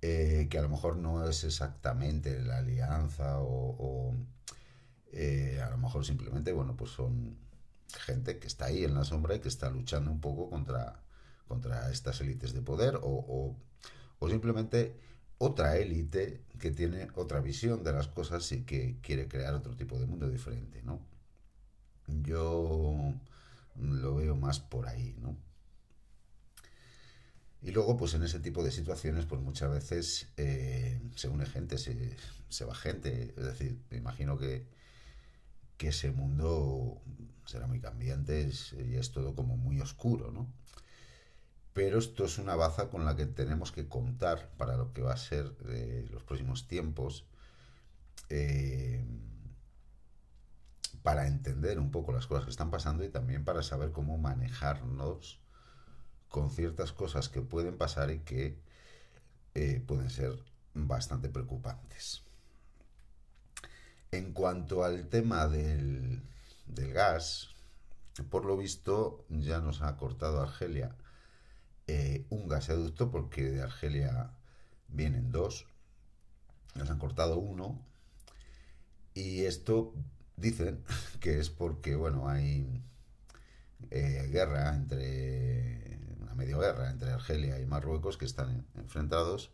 Eh, 0.00 0.48
que 0.48 0.58
a 0.58 0.62
lo 0.62 0.70
mejor 0.70 0.96
no 0.96 1.28
es 1.28 1.44
exactamente 1.44 2.40
la 2.42 2.60
alianza 2.60 3.40
o, 3.40 4.14
eh, 5.12 5.60
a 5.62 5.68
lo 5.68 5.76
mejor 5.76 6.06
simplemente, 6.06 6.50
bueno, 6.52 6.76
pues 6.78 6.92
son 6.92 7.36
gente 7.88 8.38
que 8.38 8.46
está 8.46 8.66
ahí 8.66 8.84
en 8.84 8.94
la 8.94 9.04
sombra 9.04 9.34
y 9.34 9.40
que 9.40 9.48
está 9.48 9.68
luchando 9.68 10.10
un 10.10 10.20
poco 10.22 10.48
contra 10.48 11.03
contra 11.46 11.90
estas 11.90 12.20
élites 12.20 12.52
de 12.52 12.62
poder 12.62 12.96
o, 12.96 13.56
o, 14.18 14.28
simplemente 14.28 14.96
otra 15.36 15.76
élite 15.76 16.42
que 16.58 16.70
tiene 16.70 17.08
otra 17.14 17.40
visión 17.40 17.84
de 17.84 17.92
las 17.92 18.08
cosas 18.08 18.50
y 18.52 18.62
que 18.62 18.96
quiere 19.02 19.28
crear 19.28 19.52
otro 19.54 19.76
tipo 19.76 19.98
de 19.98 20.06
mundo 20.06 20.28
diferente, 20.30 20.82
¿no? 20.82 21.00
Yo 22.06 23.12
lo 23.76 24.16
veo 24.16 24.34
más 24.36 24.60
por 24.60 24.86
ahí, 24.88 25.14
¿no? 25.20 25.36
Y 27.60 27.70
luego, 27.70 27.96
pues 27.96 28.12
en 28.14 28.22
ese 28.22 28.40
tipo 28.40 28.62
de 28.62 28.70
situaciones, 28.70 29.24
pues 29.24 29.40
muchas 29.40 29.70
veces 29.70 30.28
eh, 30.36 31.00
se 31.16 31.28
une 31.28 31.46
gente, 31.46 31.78
se, 31.78 32.14
se, 32.50 32.64
va 32.66 32.74
gente. 32.74 33.34
Es 33.36 33.44
decir, 33.44 33.78
me 33.90 33.96
imagino 33.96 34.36
que, 34.36 34.66
que 35.78 35.88
ese 35.88 36.10
mundo 36.10 37.00
será 37.46 37.66
muy 37.66 37.80
cambiante 37.80 38.50
y 38.86 38.94
es 38.96 39.12
todo 39.12 39.34
como 39.34 39.56
muy 39.56 39.80
oscuro, 39.80 40.30
¿no? 40.30 40.46
Pero 41.74 41.98
esto 41.98 42.24
es 42.24 42.38
una 42.38 42.54
baza 42.54 42.88
con 42.88 43.04
la 43.04 43.16
que 43.16 43.26
tenemos 43.26 43.72
que 43.72 43.88
contar 43.88 44.48
para 44.56 44.76
lo 44.76 44.92
que 44.94 45.02
va 45.02 45.12
a 45.12 45.18
ser 45.18 45.52
eh, 45.68 46.06
los 46.10 46.22
próximos 46.22 46.68
tiempos, 46.68 47.26
eh, 48.30 49.04
para 51.02 51.26
entender 51.26 51.80
un 51.80 51.90
poco 51.90 52.12
las 52.12 52.28
cosas 52.28 52.44
que 52.44 52.52
están 52.52 52.70
pasando 52.70 53.04
y 53.04 53.08
también 53.08 53.44
para 53.44 53.62
saber 53.62 53.90
cómo 53.90 54.16
manejarnos 54.16 55.40
con 56.28 56.50
ciertas 56.50 56.92
cosas 56.92 57.28
que 57.28 57.42
pueden 57.42 57.76
pasar 57.76 58.10
y 58.10 58.20
que 58.20 58.56
eh, 59.54 59.82
pueden 59.84 60.10
ser 60.10 60.38
bastante 60.74 61.28
preocupantes. 61.28 62.22
En 64.12 64.32
cuanto 64.32 64.84
al 64.84 65.08
tema 65.08 65.48
del, 65.48 66.22
del 66.66 66.92
gas, 66.92 67.48
por 68.30 68.44
lo 68.44 68.56
visto 68.56 69.24
ya 69.28 69.58
nos 69.58 69.82
ha 69.82 69.96
cortado 69.96 70.40
Argelia 70.40 70.94
eh, 71.86 72.26
un 72.30 72.48
gasoducto, 72.48 73.10
porque 73.10 73.42
de 73.50 73.62
Argelia 73.62 74.30
vienen 74.88 75.30
dos, 75.32 75.66
nos 76.74 76.90
han 76.90 76.98
cortado 76.98 77.38
uno, 77.38 77.84
y 79.14 79.44
esto 79.44 79.94
dicen 80.36 80.82
que 81.20 81.38
es 81.38 81.50
porque, 81.50 81.94
bueno, 81.96 82.28
hay 82.28 82.82
eh, 83.90 84.28
guerra 84.30 84.74
entre, 84.74 85.98
una 86.20 86.34
medio 86.34 86.58
guerra 86.58 86.90
entre 86.90 87.10
Argelia 87.12 87.60
y 87.60 87.66
Marruecos 87.66 88.16
que 88.16 88.24
están 88.24 88.66
enfrentados, 88.76 89.50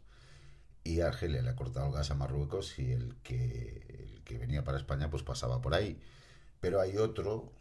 y 0.84 1.00
Argelia 1.00 1.42
le 1.42 1.50
ha 1.50 1.56
cortado 1.56 1.87
el 1.87 1.92
gas 1.92 2.10
a 2.10 2.14
Marruecos 2.14 2.78
y 2.78 2.92
el 2.92 3.16
que, 3.22 3.84
el 3.99 4.22
que 4.25 4.38
venía 4.38 4.64
para 4.64 4.78
España 4.78 5.10
pues 5.10 5.22
pasaba 5.22 5.60
por 5.60 5.75
ahí. 5.75 6.00
Pero 6.60 6.80
hay 6.80 6.96
otro, 6.96 7.52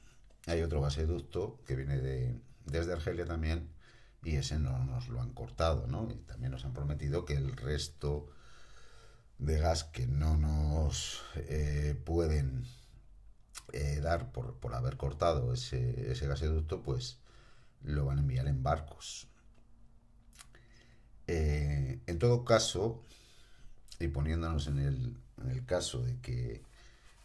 hay 0.47 0.61
otro 0.61 0.81
gasoducto 0.81 1.59
que 1.65 1.75
viene 1.75 1.97
de, 1.97 2.39
desde 2.65 2.93
Argelia 2.93 3.25
también, 3.25 3.69
y 4.23 4.35
ese 4.35 4.59
no 4.59 4.83
nos 4.85 5.07
lo 5.07 5.21
han 5.21 5.33
cortado, 5.33 5.87
¿no? 5.87 6.09
Y 6.11 6.15
también 6.15 6.51
nos 6.51 6.65
han 6.65 6.73
prometido 6.73 7.25
que 7.25 7.35
el 7.35 7.55
resto 7.55 8.29
de 9.37 9.57
gas 9.57 9.85
que 9.85 10.07
no 10.07 10.37
nos 10.37 11.21
eh, 11.35 11.99
pueden 12.05 12.65
eh, 13.71 13.99
dar 14.01 14.31
por, 14.31 14.55
por, 14.55 14.75
haber 14.75 14.97
cortado 14.97 15.53
ese, 15.53 16.11
ese, 16.11 16.27
gasoducto, 16.27 16.81
pues 16.83 17.19
lo 17.83 18.05
van 18.05 18.17
a 18.17 18.21
enviar 18.21 18.47
en 18.47 18.61
barcos. 18.61 19.27
Eh, 21.27 22.01
en 22.07 22.19
todo 22.19 22.43
caso, 22.43 23.03
y 23.99 24.07
poniéndonos 24.07 24.67
en 24.67 24.79
el, 24.79 25.17
en 25.41 25.51
el 25.51 25.65
caso 25.65 26.01
de 26.01 26.19
que 26.19 26.63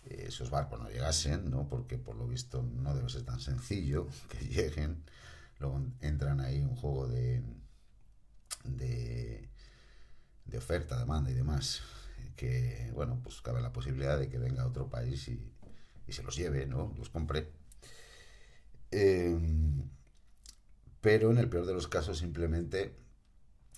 esos 0.05 0.51
barcos 0.51 0.81
no 0.81 0.89
llegasen, 0.91 1.51
¿no? 1.51 1.69
porque 1.69 1.97
por 1.97 2.15
lo 2.17 2.27
visto 2.27 2.63
no 2.63 2.95
debe 2.95 3.09
ser 3.09 3.23
tan 3.23 3.41
sencillo 3.41 4.07
que 4.29 4.45
lleguen, 4.49 5.03
Luego 5.65 5.83
entran 6.03 6.41
ahí 6.41 6.61
un 6.61 6.77
juego 6.77 7.09
de, 7.09 7.43
de, 8.65 9.49
oferta, 10.59 10.99
demanda 10.99 11.31
y 11.31 11.35
demás, 11.35 11.81
que, 12.37 12.91
bueno, 12.93 13.19
pues 13.23 13.41
cabe 13.41 13.63
la 13.63 13.73
posibilidad 13.73 14.19
de 14.19 14.29
que 14.29 14.37
venga 14.37 14.67
otro 14.67 14.91
país 14.91 15.27
y, 15.29 15.41
se 16.13 16.23
los 16.23 16.37
lleve, 16.37 16.67
¿no? 16.67 16.93
Los 16.99 17.09
compre. 17.09 17.51
Em, 18.91 19.89
pero 21.01 21.31
en 21.31 21.39
el 21.39 21.49
peor 21.49 21.65
de 21.65 21.73
los 21.73 21.89
casos 21.89 22.19
simplemente 22.19 22.95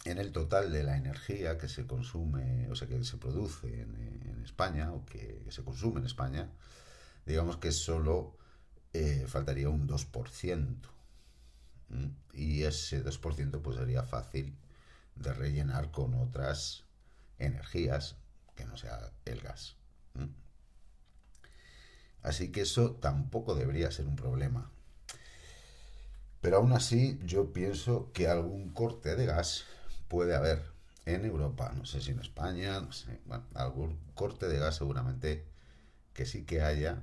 en 0.05 0.19
el 0.19 0.33
total 0.33 0.73
de 0.73 0.83
la 0.83 0.97
energía 0.97 1.57
que 1.57 1.69
se 1.69 1.87
consume, 1.87 2.69
o 2.69 2.75
sea, 2.75 2.89
que 2.89 3.05
se 3.05 3.17
produce 3.17 3.83
en, 3.83 4.43
España 4.45 4.93
o 4.93 5.05
que, 5.07 5.45
se 5.51 5.63
consume 5.63 6.01
en 6.01 6.07
España, 6.07 6.51
digamos 7.27 7.59
que 7.59 7.71
solo 7.71 8.37
eh, 8.93 9.25
faltaría 9.29 9.69
un 9.69 9.87
2%. 9.87 10.96
Y 12.33 12.65
ese 12.65 13.03
2% 13.03 13.63
pues 13.63 13.77
sería 13.77 14.03
fácil 14.03 14.57
de 15.15 15.33
rellenar 15.33 15.91
con 15.91 16.15
otras 16.15 16.85
energías 17.39 18.17
que 18.55 18.65
no 18.65 18.77
sea 18.77 19.13
el 19.25 19.41
gas. 19.41 19.77
Así 22.23 22.51
que 22.51 22.63
eso 22.63 22.93
tampoco 22.93 23.55
debería 23.55 23.91
ser 23.91 24.07
un 24.07 24.17
problema. 24.17 24.71
Pero 26.41 26.57
aún 26.57 26.73
así 26.73 27.21
yo 27.25 27.53
pienso 27.53 28.13
que 28.13 28.29
algún 28.29 28.71
corte 28.71 29.15
de 29.17 29.27
gas 29.27 29.65
puede 30.09 30.35
haber 30.35 30.65
en 31.05 31.25
Europa, 31.25 31.73
no 31.77 31.85
sé 31.85 32.01
si 32.01 32.11
en 32.11 32.19
España, 32.19 32.81
no 32.81 32.93
sé, 32.93 33.21
algún 33.55 33.97
corte 34.15 34.49
de 34.49 34.59
gas 34.59 34.77
seguramente 34.77 35.45
que 36.13 36.27
sí 36.27 36.45
que 36.45 36.63
haya. 36.63 37.03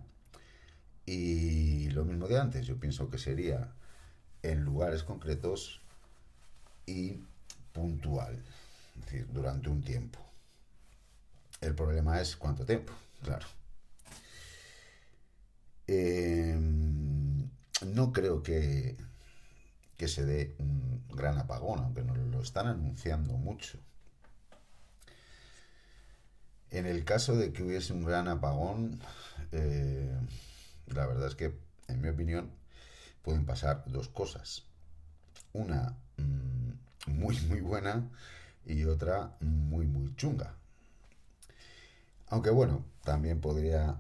Y 1.06 1.90
lo 1.92 2.04
mismo 2.04 2.28
de 2.28 2.40
antes, 2.40 2.66
yo 2.68 2.80
pienso 2.80 3.10
que 3.10 3.18
sería 3.18 3.74
en 4.44 4.64
lugares 4.64 5.04
concretos 5.04 5.82
y 6.86 7.20
puntual, 7.72 8.44
es 8.96 9.06
decir, 9.06 9.28
durante 9.32 9.70
un 9.70 9.82
tiempo. 9.82 10.20
El 11.62 11.74
problema 11.76 12.20
es 12.22 12.36
cuánto 12.36 12.66
tiempo, 12.66 12.94
claro. 13.24 13.48
Em, 15.88 17.50
no 17.86 18.12
creo 18.12 18.44
que, 18.44 18.98
que 19.98 20.08
se 20.08 20.26
dé 20.26 20.56
un 20.60 21.06
gran 21.10 21.38
apagón, 21.38 21.80
aunque 21.80 22.04
nos 22.04 22.18
lo 22.18 22.42
están 22.42 22.68
anunciando 22.68 23.34
mucho. 23.34 23.80
En 26.72 26.86
el 26.86 27.06
caso 27.06 27.36
de 27.36 27.54
que 27.54 27.64
hubiese 27.64 27.94
un 27.94 28.04
gran 28.04 28.28
apagón, 28.28 29.00
eh, 29.52 30.12
la 30.88 31.06
verdad 31.06 31.28
es 31.28 31.36
que, 31.36 31.54
en 31.88 32.02
mi 32.02 32.10
opinión, 32.10 32.52
pueden 33.24 33.46
pasar 33.46 33.84
dos 33.88 34.10
cosas. 34.10 34.64
Una 35.54 35.98
mm, 36.18 37.12
muy, 37.12 37.40
muy 37.48 37.62
buena 37.62 38.08
y 38.66 38.84
otra 38.84 39.36
muy, 39.40 39.88
muy 39.88 40.16
chunga. 40.16 40.56
Aunque 42.28 42.50
bueno, 42.52 42.86
también 43.04 43.42
podría 43.42 44.00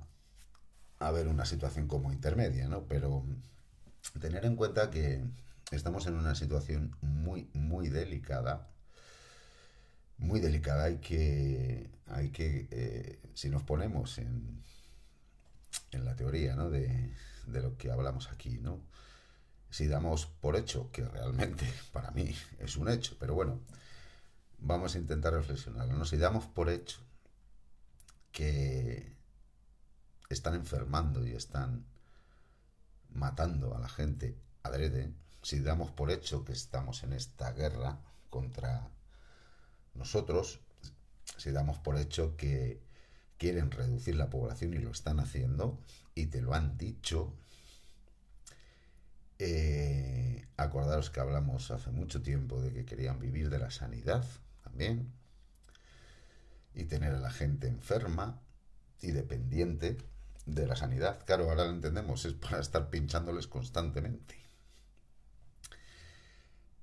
haber 0.99 1.27
una 1.27 1.45
situación 1.45 1.87
como 1.87 2.11
intermedia, 2.11 2.67
¿no? 2.67 2.85
Pero 2.85 3.23
tener 4.19 4.45
en 4.45 4.55
cuenta 4.55 4.89
que 4.89 5.23
estamos 5.71 6.05
en 6.07 6.15
una 6.15 6.35
situación 6.35 6.95
muy, 7.01 7.49
muy 7.53 7.89
delicada. 7.89 8.67
Muy 10.17 10.39
delicada. 10.39 10.85
Hay 10.85 10.97
que, 10.97 11.89
hay 12.07 12.29
que 12.29 12.67
eh, 12.71 13.19
si 13.33 13.49
nos 13.49 13.63
ponemos 13.63 14.17
en, 14.17 14.61
en 15.91 16.05
la 16.05 16.15
teoría, 16.15 16.55
¿no? 16.55 16.69
De, 16.69 17.13
de 17.47 17.61
lo 17.61 17.77
que 17.77 17.91
hablamos 17.91 18.29
aquí, 18.31 18.57
¿no? 18.59 18.79
Si 19.73 19.87
damos 19.87 20.27
por 20.27 20.55
hecho, 20.55 20.91
que 20.91 21.03
realmente 21.03 21.65
para 21.91 22.11
mí 22.11 22.31
es 22.59 22.77
un 22.77 22.89
hecho, 22.89 23.17
pero 23.19 23.33
bueno, 23.33 23.59
vamos 24.59 24.93
a 24.93 24.99
intentar 24.99 25.33
reflexionarlo, 25.33 25.97
¿no? 25.97 26.05
Si 26.05 26.15
damos 26.15 26.45
por 26.45 26.69
hecho 26.69 26.99
que 28.31 29.15
están 30.29 30.53
enfermando 30.53 31.25
y 31.25 31.31
están 31.31 31.87
matando 33.09 33.75
a 33.75 33.79
la 33.79 33.89
gente 33.89 34.37
adrede, 34.61 35.11
si 35.41 35.59
damos 35.59 35.89
por 35.89 36.11
hecho 36.11 36.45
que 36.45 36.53
estamos 36.53 37.01
en 37.01 37.13
esta 37.13 37.51
guerra 37.53 37.97
contra 38.29 38.91
nosotros, 39.95 40.59
si 41.37 41.49
damos 41.49 41.79
por 41.79 41.97
hecho 41.97 42.37
que 42.37 42.79
quieren 43.39 43.71
reducir 43.71 44.17
la 44.17 44.29
población 44.29 44.75
y 44.75 44.77
lo 44.77 44.91
están 44.91 45.19
haciendo, 45.19 45.79
y 46.13 46.27
te 46.27 46.43
lo 46.43 46.53
han 46.53 46.77
dicho, 46.77 47.33
eh, 49.39 50.47
acordaros 50.57 51.09
que 51.09 51.19
hablamos 51.19 51.71
hace 51.71 51.91
mucho 51.91 52.21
tiempo 52.21 52.61
de 52.61 52.71
que 52.73 52.85
querían 52.85 53.19
vivir 53.19 53.49
de 53.49 53.59
la 53.59 53.71
sanidad 53.71 54.25
también, 54.63 55.11
y 56.75 56.85
tener 56.85 57.13
a 57.13 57.19
la 57.19 57.31
gente 57.31 57.67
enferma 57.67 58.41
y 59.01 59.11
dependiente 59.11 59.97
de 60.45 60.67
la 60.67 60.75
sanidad. 60.75 61.23
Claro, 61.25 61.49
ahora 61.49 61.65
lo 61.65 61.71
entendemos, 61.71 62.25
es 62.25 62.33
para 62.33 62.59
estar 62.59 62.89
pinchándoles 62.89 63.47
constantemente. 63.47 64.35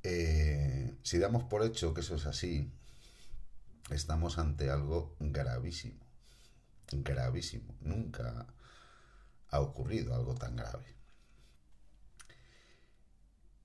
Eh, 0.03 0.95
si 1.03 1.19
damos 1.19 1.45
por 1.45 1.65
hecho 1.65 1.93
que 1.93 2.01
eso 2.01 2.15
es 2.15 2.27
así, 2.27 2.73
estamos 3.91 4.39
ante 4.39 4.71
algo 4.71 5.17
gravísimo. 5.19 6.07
Gravísimo. 6.93 7.75
Nunca 7.81 8.47
ha 9.49 9.61
ocurrido 9.61 10.15
algo 10.15 10.35
tan 10.35 10.57
grave. 10.57 11.00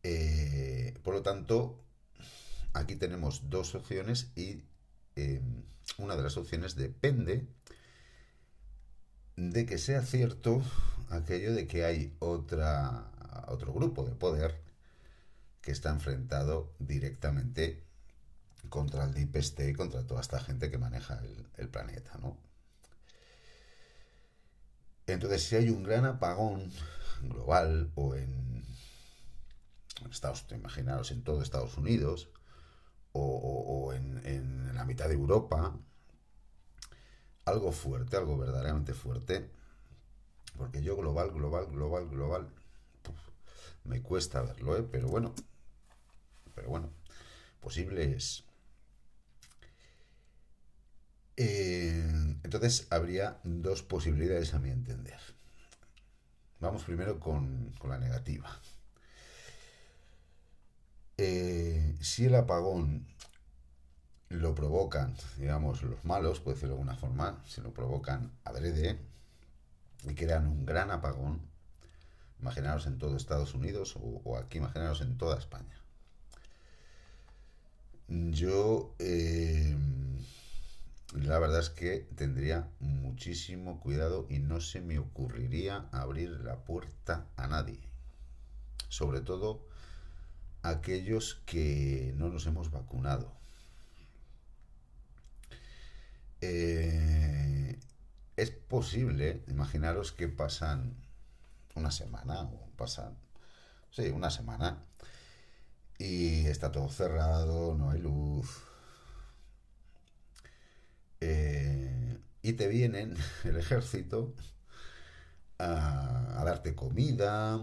Eh, 0.07 0.93
por 1.01 1.15
lo 1.15 1.23
tanto, 1.23 1.83
aquí 2.73 2.95
tenemos 2.95 3.49
dos 3.49 3.73
opciones 3.73 4.27
y 4.35 4.61
eh, 5.15 5.41
una 5.97 6.15
de 6.15 6.21
las 6.21 6.37
opciones 6.37 6.75
depende 6.75 7.47
de 9.35 9.65
que 9.65 9.79
sea 9.79 10.03
cierto 10.03 10.61
aquello 11.09 11.55
de 11.55 11.65
que 11.65 11.85
hay 11.85 12.15
otra, 12.19 13.09
otro 13.47 13.73
grupo 13.73 14.05
de 14.05 14.13
poder 14.13 14.61
que 15.61 15.71
está 15.71 15.89
enfrentado 15.89 16.71
directamente 16.77 17.81
contra 18.69 19.05
el 19.05 19.13
Deep 19.15 19.37
State, 19.37 19.75
contra 19.75 20.05
toda 20.05 20.21
esta 20.21 20.39
gente 20.39 20.69
que 20.69 20.77
maneja 20.77 21.19
el, 21.57 21.67
planeta, 21.69 22.15
¿no? 22.21 22.37
Entonces, 25.07 25.41
si 25.41 25.55
hay 25.55 25.71
un 25.71 25.81
gran 25.81 26.05
apagón 26.05 26.71
global 27.23 27.91
o 27.95 28.13
en, 28.13 28.55
Estados, 30.09 30.45
imaginaros, 30.51 31.11
en 31.11 31.23
todo 31.23 31.41
Estados 31.41 31.77
Unidos 31.77 32.29
o, 33.13 33.93
en, 33.93 34.73
la 34.75 34.83
mitad 34.83 35.07
de 35.07 35.13
Europa, 35.13 35.73
algo 37.45 37.71
fuerte, 37.71 38.17
algo 38.17 38.37
verdaderamente 38.37 38.93
fuerte, 38.93 39.49
porque 40.57 40.83
yo 40.83 40.97
global, 40.97 41.31
global, 41.31 41.67
global, 41.67 42.09
global, 42.09 42.49
me 43.85 44.01
cuesta 44.01 44.41
verlo, 44.41 44.77
¿eh? 44.77 44.83
pero 44.83 45.07
bueno, 45.07 45.33
pero 46.55 46.69
bueno, 46.69 46.89
posible 47.61 48.15
es. 48.15 48.43
Eh, 51.37 52.37
entonces 52.43 52.87
habría 52.89 53.39
dos 53.43 53.83
posibilidades 53.83 54.53
a 54.53 54.59
mi 54.59 54.69
entender. 54.71 55.19
Vamos 56.59 56.83
primero 56.83 57.19
con, 57.19 57.73
la 57.87 57.97
negativa. 57.97 58.49
Eh, 61.17 61.95
si 62.01 62.25
el 62.25 62.35
apagón 62.35 63.07
lo 64.29 64.53
provocan, 64.53 65.15
digamos, 65.37 65.81
los 65.83 66.03
malos, 66.03 66.39
puede 66.39 66.55
decirlo 66.55 66.75
de 66.75 66.81
alguna 66.81 66.97
forma, 66.97 67.41
si 67.47 67.61
lo 67.61 67.73
provocan 67.73 68.31
adrede 68.43 68.97
y 70.03 70.13
crean 70.13 70.47
un 70.47 70.65
gran 70.65 70.91
apagón, 70.91 71.41
imaginaros 72.39 72.85
en 72.87 72.97
todo 72.97 73.15
Estados 73.15 73.53
Unidos 73.53 73.95
o, 74.01 74.37
aquí, 74.37 74.57
imaginaros 74.57 75.01
en 75.01 75.17
toda 75.17 75.37
España. 75.37 75.75
Yo, 78.07 78.93
eh, 78.99 79.75
la 81.13 81.39
verdad 81.39 81.59
es 81.59 81.69
que 81.69 82.07
tendría 82.15 82.67
muchísimo 82.79 83.79
cuidado 83.79 84.27
y 84.29 84.39
no 84.39 84.59
se 84.59 84.81
me 84.81 84.99
ocurriría 84.99 85.87
abrir 85.91 86.29
la 86.41 86.57
puerta 86.57 87.25
a 87.35 87.47
nadie. 87.47 87.79
Sobre 88.89 89.21
todo 89.21 89.65
aquellos 90.69 91.41
que 91.45 92.13
no 92.17 92.29
nos 92.29 92.45
hemos 92.47 92.71
vacunado 92.71 93.31
eh, 96.41 97.79
es 98.37 98.51
posible, 98.51 99.43
imaginaros 99.47 100.11
que 100.11 100.27
pasan 100.27 100.95
una 101.75 101.91
semana 101.91 102.41
o 102.41 102.69
pasan, 102.77 103.15
sí, 103.91 104.09
una 104.09 104.29
semana 104.29 104.83
y 105.97 106.45
está 106.47 106.71
todo 106.71 106.89
cerrado, 106.89 107.75
no 107.75 107.91
hay 107.91 107.99
luz. 107.99 108.63
Eh, 111.21 112.17
y 112.41 112.53
te 112.53 112.67
vienen 112.67 113.15
el 113.43 113.57
ejército 113.57 114.33
a, 115.57 116.43
darte 116.45 116.75
comida, 116.75 117.59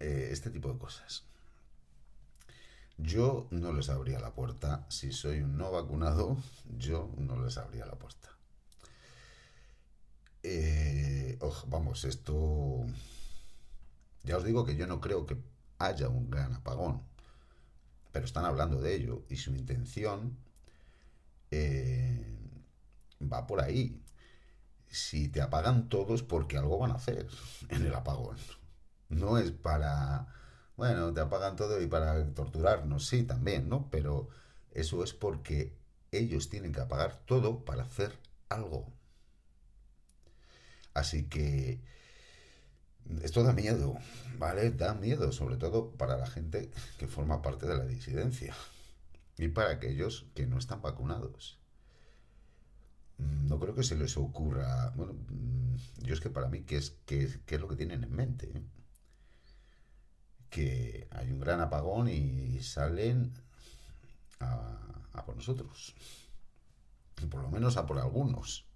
eh, 0.00 0.28
este 0.30 0.50
tipo 0.50 0.72
de 0.72 0.78
cosas. 0.78 1.24
Yo 2.98 3.46
no 3.50 3.72
les 3.72 3.88
abría 3.88 4.18
la 4.18 4.34
puerta. 4.34 4.84
Si 4.88 5.12
soy 5.12 5.40
un 5.40 5.56
no 5.56 5.70
vacunado, 5.70 6.36
yo 6.78 7.10
no 7.16 7.42
les 7.42 7.56
abría 7.58 7.86
la 7.86 7.94
puerta. 7.94 8.28
Eh, 10.42 11.38
vamos, 11.66 12.04
esto... 12.04 12.84
Ya 14.24 14.36
os 14.36 14.44
digo 14.44 14.64
que 14.64 14.76
yo 14.76 14.86
no 14.86 15.00
creo 15.00 15.26
que 15.26 15.36
haya 15.78 16.08
un 16.08 16.28
gran 16.30 16.52
apagón, 16.54 17.02
pero 18.12 18.24
están 18.24 18.44
hablando 18.44 18.80
de 18.80 18.94
ello 18.94 19.24
y 19.28 19.36
su 19.36 19.54
intención 19.54 20.36
eh, 21.50 22.36
va 23.20 23.46
por 23.46 23.60
ahí. 23.60 24.02
Si 24.90 25.28
te 25.28 25.40
apagan 25.40 25.88
todos 25.88 26.22
porque 26.22 26.56
algo 26.58 26.78
van 26.78 26.90
a 26.90 26.94
hacer 26.94 27.28
en 27.68 27.86
el 27.86 27.94
apagón. 27.94 28.36
No 29.08 29.38
es 29.38 29.50
para 29.52 30.26
bueno, 30.78 31.12
te 31.12 31.20
apagan 31.20 31.56
todo 31.56 31.82
y 31.82 31.88
para 31.88 32.24
torturarnos, 32.34 33.08
sí, 33.08 33.24
también, 33.24 33.68
¿no? 33.68 33.90
Pero 33.90 34.28
eso 34.70 35.02
es 35.02 35.12
porque 35.12 35.76
ellos 36.12 36.50
tienen 36.50 36.72
que 36.72 36.80
apagar 36.80 37.18
todo 37.26 37.64
para 37.64 37.82
hacer 37.82 38.16
algo. 38.48 38.86
Así 40.94 41.24
que 41.24 41.80
esto 43.22 43.42
da 43.42 43.52
miedo, 43.52 43.96
¿vale? 44.38 44.70
Da 44.70 44.94
miedo, 44.94 45.32
sobre 45.32 45.56
todo 45.56 45.90
para 45.90 46.16
la 46.16 46.28
gente 46.28 46.70
que 46.96 47.08
forma 47.08 47.42
parte 47.42 47.66
de 47.66 47.76
la 47.76 47.84
disidencia 47.84 48.54
y 49.36 49.48
para 49.48 49.70
aquellos 49.70 50.26
que 50.36 50.46
no 50.46 50.58
están 50.58 50.80
vacunados. 50.80 51.58
No 53.18 53.58
creo 53.58 53.74
que 53.74 53.82
se 53.82 53.96
les 53.96 54.16
ocurra, 54.16 54.92
bueno, 54.94 55.16
yo 56.02 56.14
es 56.14 56.20
que 56.20 56.30
para 56.30 56.48
mí, 56.48 56.62
¿qué 56.62 56.76
es, 56.76 56.94
qué, 57.04 57.24
es 57.24 57.60
lo 57.60 57.66
que 57.66 57.74
tienen 57.74 58.04
en 58.04 58.14
mente? 58.14 58.62
Que 60.50 61.08
hay 61.10 61.30
un 61.30 61.40
gran 61.40 61.60
apagón 61.60 62.08
y 62.08 62.60
salen 62.62 63.32
a, 64.40 65.24
por 65.24 65.36
nosotros. 65.36 65.94
Y 67.20 67.26
por 67.26 67.42
lo 67.42 67.50
menos 67.50 67.76
a 67.76 67.86
por 67.86 67.98
algunos. 67.98 68.66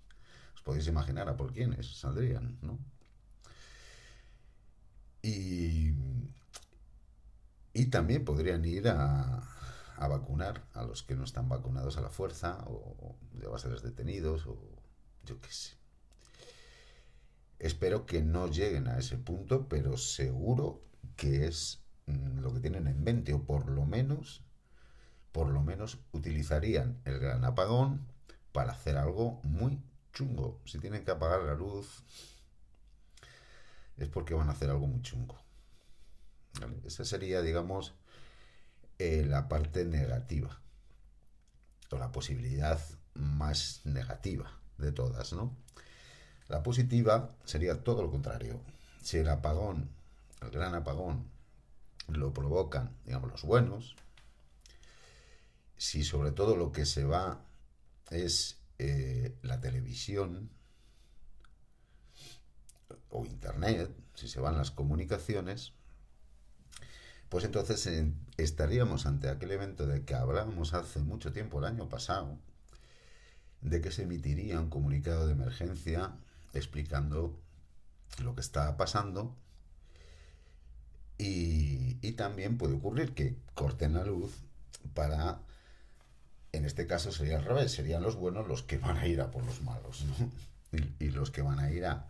Os 0.55 0.63
podéis 0.63 0.87
imaginar 0.87 1.29
a 1.29 1.37
por 1.37 1.53
quiénes 1.53 1.99
saldrían, 1.99 2.59
¿no? 2.63 2.79
Y, 5.23 5.93
y 7.73 7.87
también 7.87 8.25
podrían 8.25 8.65
ir 8.65 8.89
a, 8.89 9.43
a 9.97 10.09
vacunar 10.09 10.65
a 10.75 10.83
los 10.83 11.03
que 11.05 11.15
no 11.15 11.25
están 11.25 11.49
vacunados 11.49 11.97
a 11.97 12.01
la 12.01 12.11
fuerza 12.11 12.65
o, 12.67 13.17
ser 13.59 13.81
detenidos 13.81 14.47
o 14.47 14.59
yo 15.25 15.41
qué 15.41 15.53
sé. 15.53 15.77
Espero 17.61 18.07
que 18.07 18.23
no 18.23 18.49
lleguen 18.49 18.89
a 18.89 18.99
ese 18.99 19.17
punto, 19.17 19.69
pero 19.69 19.97
seguro 19.97 20.83
que 21.17 21.47
es 21.47 21.81
mm, 22.07 22.41
lo 22.41 22.53
que 22.53 22.61
tienen 22.61 22.87
en 22.87 23.03
mente, 23.03 23.33
o 23.33 23.43
por 23.43 23.69
lo 23.69 23.85
menos, 23.85 24.43
por 25.33 25.49
lo 25.49 25.62
menos 25.62 25.99
utilizarían 26.12 27.01
el 27.05 27.19
gran 27.19 27.45
apagón 27.45 28.07
para 28.53 28.73
hacer 28.73 28.97
algo 28.97 29.41
muy 29.45 29.81
chungo. 30.12 30.61
Si 30.65 30.79
tienen 30.79 31.05
que 31.05 31.11
apagar 31.11 31.43
la 31.43 31.55
luz, 31.55 32.05
es 33.97 34.09
porque 34.09 34.35
van 34.35 34.49
a 34.49 34.53
hacer 34.53 34.71
algo 34.71 34.87
muy 34.87 35.03
chungo. 35.03 35.38
Esa 36.85 37.05
sería, 37.05 37.41
digamos, 37.41 37.95
eh, 38.99 39.25
la 39.27 39.49
parte 39.49 39.85
negativa, 39.85 40.61
o 41.91 41.99
la 41.99 42.12
posibilidad 42.12 42.79
más 43.15 43.81
negativa 43.85 44.59
de 44.79 44.93
todas, 44.93 45.33
¿no? 45.33 45.57
La 46.49 46.62
positiva 46.62 47.35
sería 47.45 47.83
todo 47.83 48.03
lo 48.03 48.11
contrario. 48.11 48.61
Si 49.03 49.19
el 49.19 49.29
apagón, 49.29 49.91
el 50.42 50.50
gran 50.50 50.74
apagón, 50.74 51.31
lo 52.09 52.33
provocan, 52.33 52.96
digamos, 53.05 53.31
los 53.31 53.42
buenos, 53.42 53.96
si 55.76 56.05
sobre 56.05 56.33
todo 56.33 56.57
lo 56.57 56.72
que 56.72 56.87
se 56.87 57.05
va 57.05 57.44
es 58.11 58.61
eh, 58.78 59.37
la 59.42 59.61
televisión 59.61 60.50
o 63.09 63.24
internet, 63.24 63.90
si 64.14 64.28
se 64.28 64.40
van 64.40 64.57
las 64.57 64.70
comunicaciones, 64.70 65.72
pues 67.28 67.44
entonces 67.44 67.88
estaríamos 68.37 69.07
ante 69.07 69.28
aquel 69.28 69.52
evento 69.52 69.87
de 69.87 70.05
que 70.05 70.14
hablábamos 70.14 70.74
hace 70.74 71.00
mucho 71.00 71.33
tiempo, 71.33 71.59
el 71.59 71.64
año 71.64 71.88
pasado, 71.88 72.38
de 73.61 73.81
que 73.81 73.90
se 73.90 74.02
emitiría 74.02 74.61
un 74.61 74.68
comunicado 74.68 75.26
de 75.26 75.33
emergencia 75.33 76.14
explicando 76.52 77.40
lo 78.22 78.35
que 78.35 78.40
está 78.40 78.76
pasando 78.76 79.37
y, 81.23 82.13
también 82.13 82.59
puede 82.59 82.75
ocurrir 82.75 83.15
que 83.15 83.37
corten 83.55 83.95
la 83.95 84.05
luz 84.05 84.33
para, 84.95 85.41
en 86.53 86.65
este 86.65 86.87
caso 86.87 87.11
sería 87.11 87.39
al 87.39 87.45
revés, 87.45 87.73
serían 87.73 88.03
los 88.03 88.17
buenos 88.17 88.47
los 88.47 88.63
que 88.63 88.79
van 88.79 88.99
a 88.99 89.07
ir 89.07 89.21
a 89.21 89.31
por 89.31 89.45
los 89.45 89.63
malos, 89.63 90.05
y, 90.99 91.11
los 91.11 91.31
que 91.31 91.43
van 91.43 91.59
a 91.59 91.71
ir 91.71 91.87
a, 91.87 92.09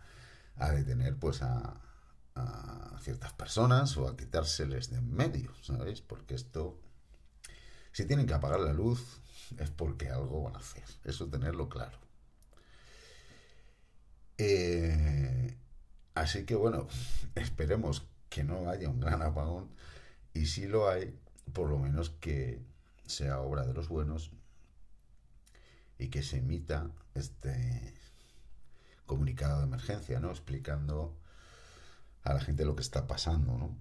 detener 0.71 1.15
pues 1.15 1.41
a, 1.41 1.79
a, 2.35 2.99
ciertas 3.01 3.33
personas 3.33 3.95
o 3.97 4.07
a 4.07 4.17
quitárseles 4.17 4.89
de 4.89 4.97
en 4.97 5.13
medio, 5.13 5.53
¿sabéis? 5.61 6.01
Porque 6.01 6.35
esto, 6.35 6.79
si 7.91 8.05
tienen 8.05 8.27
que 8.27 8.33
apagar 8.33 8.59
la 8.59 8.73
luz, 8.73 9.21
es 9.57 9.69
porque 9.69 10.09
algo 10.09 10.43
van 10.43 10.55
a 10.55 10.59
hacer, 10.59 10.83
eso 11.05 11.27
tenerlo 11.27 11.69
claro. 11.69 11.97
Eh, 14.37 15.55
así 16.15 16.45
que 16.45 16.55
bueno, 16.55 16.87
esperemos 17.35 18.03
que 18.33 18.43
no 18.43 18.67
haya 18.67 18.89
un 18.89 18.99
gran 18.99 19.21
apagón 19.21 19.69
y 20.33 20.47
si 20.47 20.65
lo 20.67 20.89
hay, 20.89 21.15
por 21.53 21.69
lo 21.69 21.77
menos 21.77 22.09
que 22.09 22.59
sea 23.05 23.39
obra 23.39 23.63
de 23.63 23.75
los 23.75 23.89
buenos 23.89 24.31
y 25.99 26.07
que 26.07 26.23
se 26.23 26.37
emita 26.37 26.89
este 27.13 27.93
comunicado 29.05 29.59
de 29.59 29.65
emergencia, 29.65 30.19
¿no? 30.19 30.31
Explicando 30.31 31.15
a 32.23 32.33
la 32.33 32.39
gente 32.39 32.65
lo 32.65 32.75
que 32.75 32.81
está 32.81 33.05
pasando, 33.05 33.55
¿no? 33.55 33.77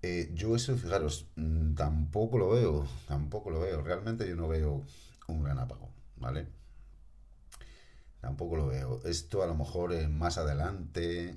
Eh, 0.00 0.30
yo 0.34 0.56
eso, 0.56 0.74
fijaros, 0.78 1.26
mm, 1.36 1.74
tampoco 1.74 2.38
lo 2.38 2.48
veo, 2.50 2.86
tampoco 3.06 3.50
lo 3.50 3.60
veo. 3.60 3.82
Realmente 3.82 4.26
yo 4.26 4.34
no 4.34 4.48
veo 4.48 4.82
un 5.28 5.44
gran 5.44 5.58
apagón, 5.58 5.90
¿vale? 6.16 6.46
Tampoco 8.22 8.56
lo 8.56 8.68
veo. 8.68 9.02
Esto 9.04 9.42
a 9.42 9.46
lo 9.46 9.54
mejor 9.54 9.92
es 9.92 10.08
más 10.08 10.38
adelante 10.38 11.36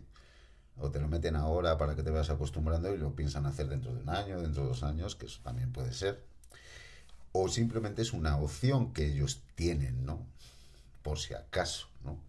o 0.79 0.91
te 0.91 0.99
lo 0.99 1.07
meten 1.07 1.35
ahora 1.35 1.77
para 1.77 1.95
que 1.95 2.03
te 2.03 2.11
vayas 2.11 2.29
acostumbrando 2.29 2.93
y 2.93 2.97
lo 2.97 3.15
piensan 3.15 3.45
hacer 3.45 3.67
dentro 3.67 3.93
de 3.93 4.01
un 4.01 4.09
año, 4.09 4.41
dentro 4.41 4.63
de 4.63 4.69
dos 4.69 4.83
años, 4.83 5.15
que 5.15 5.25
eso 5.25 5.39
también 5.43 5.71
puede 5.71 5.93
ser. 5.93 6.23
O 7.31 7.47
simplemente 7.49 8.01
es 8.01 8.13
una 8.13 8.37
opción 8.37 8.93
que 8.93 9.05
ellos 9.05 9.43
tienen, 9.55 10.05
¿no? 10.05 10.25
Por 11.03 11.19
si 11.19 11.33
acaso, 11.33 11.87
¿no? 12.03 12.19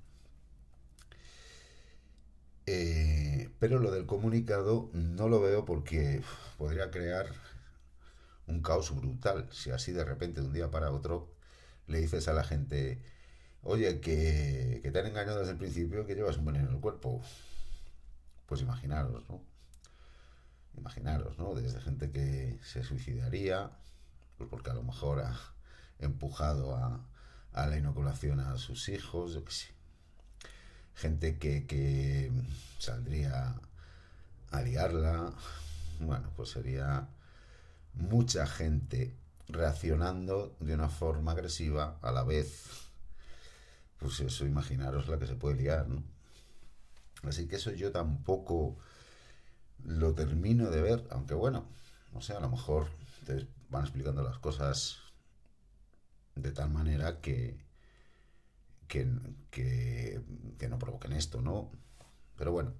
Eh, 2.67 3.51
pero 3.59 3.79
lo 3.79 3.91
del 3.91 4.07
comunicado 4.07 4.91
no 4.93 5.29
lo 5.29 5.41
veo 5.41 5.65
porque 5.65 6.23
podría 6.59 6.91
crear 6.91 7.27
un 8.47 8.63
caos 8.63 8.95
brutal. 8.95 9.49
Si 9.53 9.71
así 9.71 9.93
de 9.93 10.05
repente, 10.05 10.41
de 10.41 10.47
un 10.47 10.53
día 10.53 10.71
para 10.71 10.91
otro, 10.91 11.33
le 11.87 12.01
dices 12.01 12.29
a 12.29 12.35
la 12.35 12.45
gente, 12.45 13.01
Oye, 13.63 14.01
que, 14.01 14.81
te 14.93 14.99
han 14.99 15.07
engañado 15.07 15.41
desde 15.41 15.53
el 15.53 15.59
principio 15.59 16.07
que 16.07 16.15
llevas 16.15 16.39
un 16.39 16.47
veneno 16.47 16.69
en 16.69 16.75
el 16.77 16.81
cuerpo. 16.81 17.21
Pues 18.49 18.63
imaginaros, 18.63 19.29
¿no? 19.29 19.43
Imaginaros, 20.77 21.39
¿no? 21.39 21.55
Desde 21.55 21.81
gente 21.81 22.11
que 22.11 22.59
se 22.63 22.83
suicidaría, 22.83 23.71
pues 24.39 24.49
porque 24.49 24.71
a 24.71 24.75
lo 24.75 24.83
mejor 24.83 25.21
ha 25.21 25.39
empujado 26.01 26.75
a, 26.75 27.05
la 27.53 27.77
inoculación 27.77 28.41
a 28.41 28.57
sus 28.57 28.89
hijos, 28.89 29.35
yo 29.35 29.45
qué 29.45 29.53
sé. 29.53 29.67
Gente 30.95 31.39
que, 31.39 31.67
que 31.67 32.33
saldría 32.79 33.55
a 34.51 34.63
liarla. 34.63 35.33
Bueno, 36.01 36.31
pues 36.35 36.51
sería 36.51 37.09
mucha 37.95 38.47
gente 38.47 39.15
reaccionando 39.49 40.57
de 40.61 40.75
una 40.75 40.89
forma 40.89 41.33
agresiva 41.33 41.99
a 42.01 42.13
la 42.13 42.23
vez 42.23 42.89
pues 43.99 44.21
eso, 44.21 44.47
imaginaros 44.47 45.09
la 45.09 45.19
que 45.19 45.27
se 45.27 45.35
puede 45.35 45.57
liar, 45.57 45.89
¿no? 45.89 46.03
Así 47.23 47.49
que 47.49 47.57
eso 47.57 47.73
yo 47.73 47.91
tampoco 47.93 48.79
lo 49.85 50.15
termino 50.15 50.71
de 50.71 50.83
ver, 50.83 51.07
aunque 51.11 51.35
bueno, 51.35 51.67
no 52.13 52.21
sé, 52.21 52.33
a 52.35 52.41
lo 52.41 52.49
mejor 52.49 52.89
te 53.27 53.47
van 53.69 53.85
explicando 53.85 54.23
las 54.23 54.39
cosas 54.39 54.99
de 56.35 56.53
tal 56.53 56.71
manera 56.71 57.21
que, 57.21 57.59
que, 58.87 59.09
que, 59.51 60.69
no 60.69 60.79
provoquen 60.79 61.13
esto, 61.13 61.41
¿no? 61.41 61.71
Pero 62.37 62.53
bueno, 62.53 62.75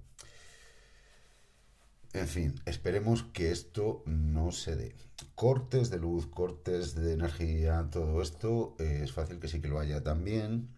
en 2.13 2.27
fin, 2.27 2.61
esperemos 2.65 3.23
que 3.23 3.51
esto 3.51 4.03
no 4.05 4.51
se 4.51 4.75
dé. 4.75 4.95
Cortes 5.35 5.89
de 5.89 5.99
luz, 5.99 6.27
cortes 6.27 6.95
de 6.95 7.13
energía, 7.13 7.87
todo 7.91 8.21
esto 8.21 8.75
eh, 8.79 9.01
es 9.03 9.11
fácil 9.11 9.39
que 9.39 9.47
sí 9.47 9.61
que 9.61 9.67
lo 9.67 9.79
haya 9.79 10.01
también 10.01 10.69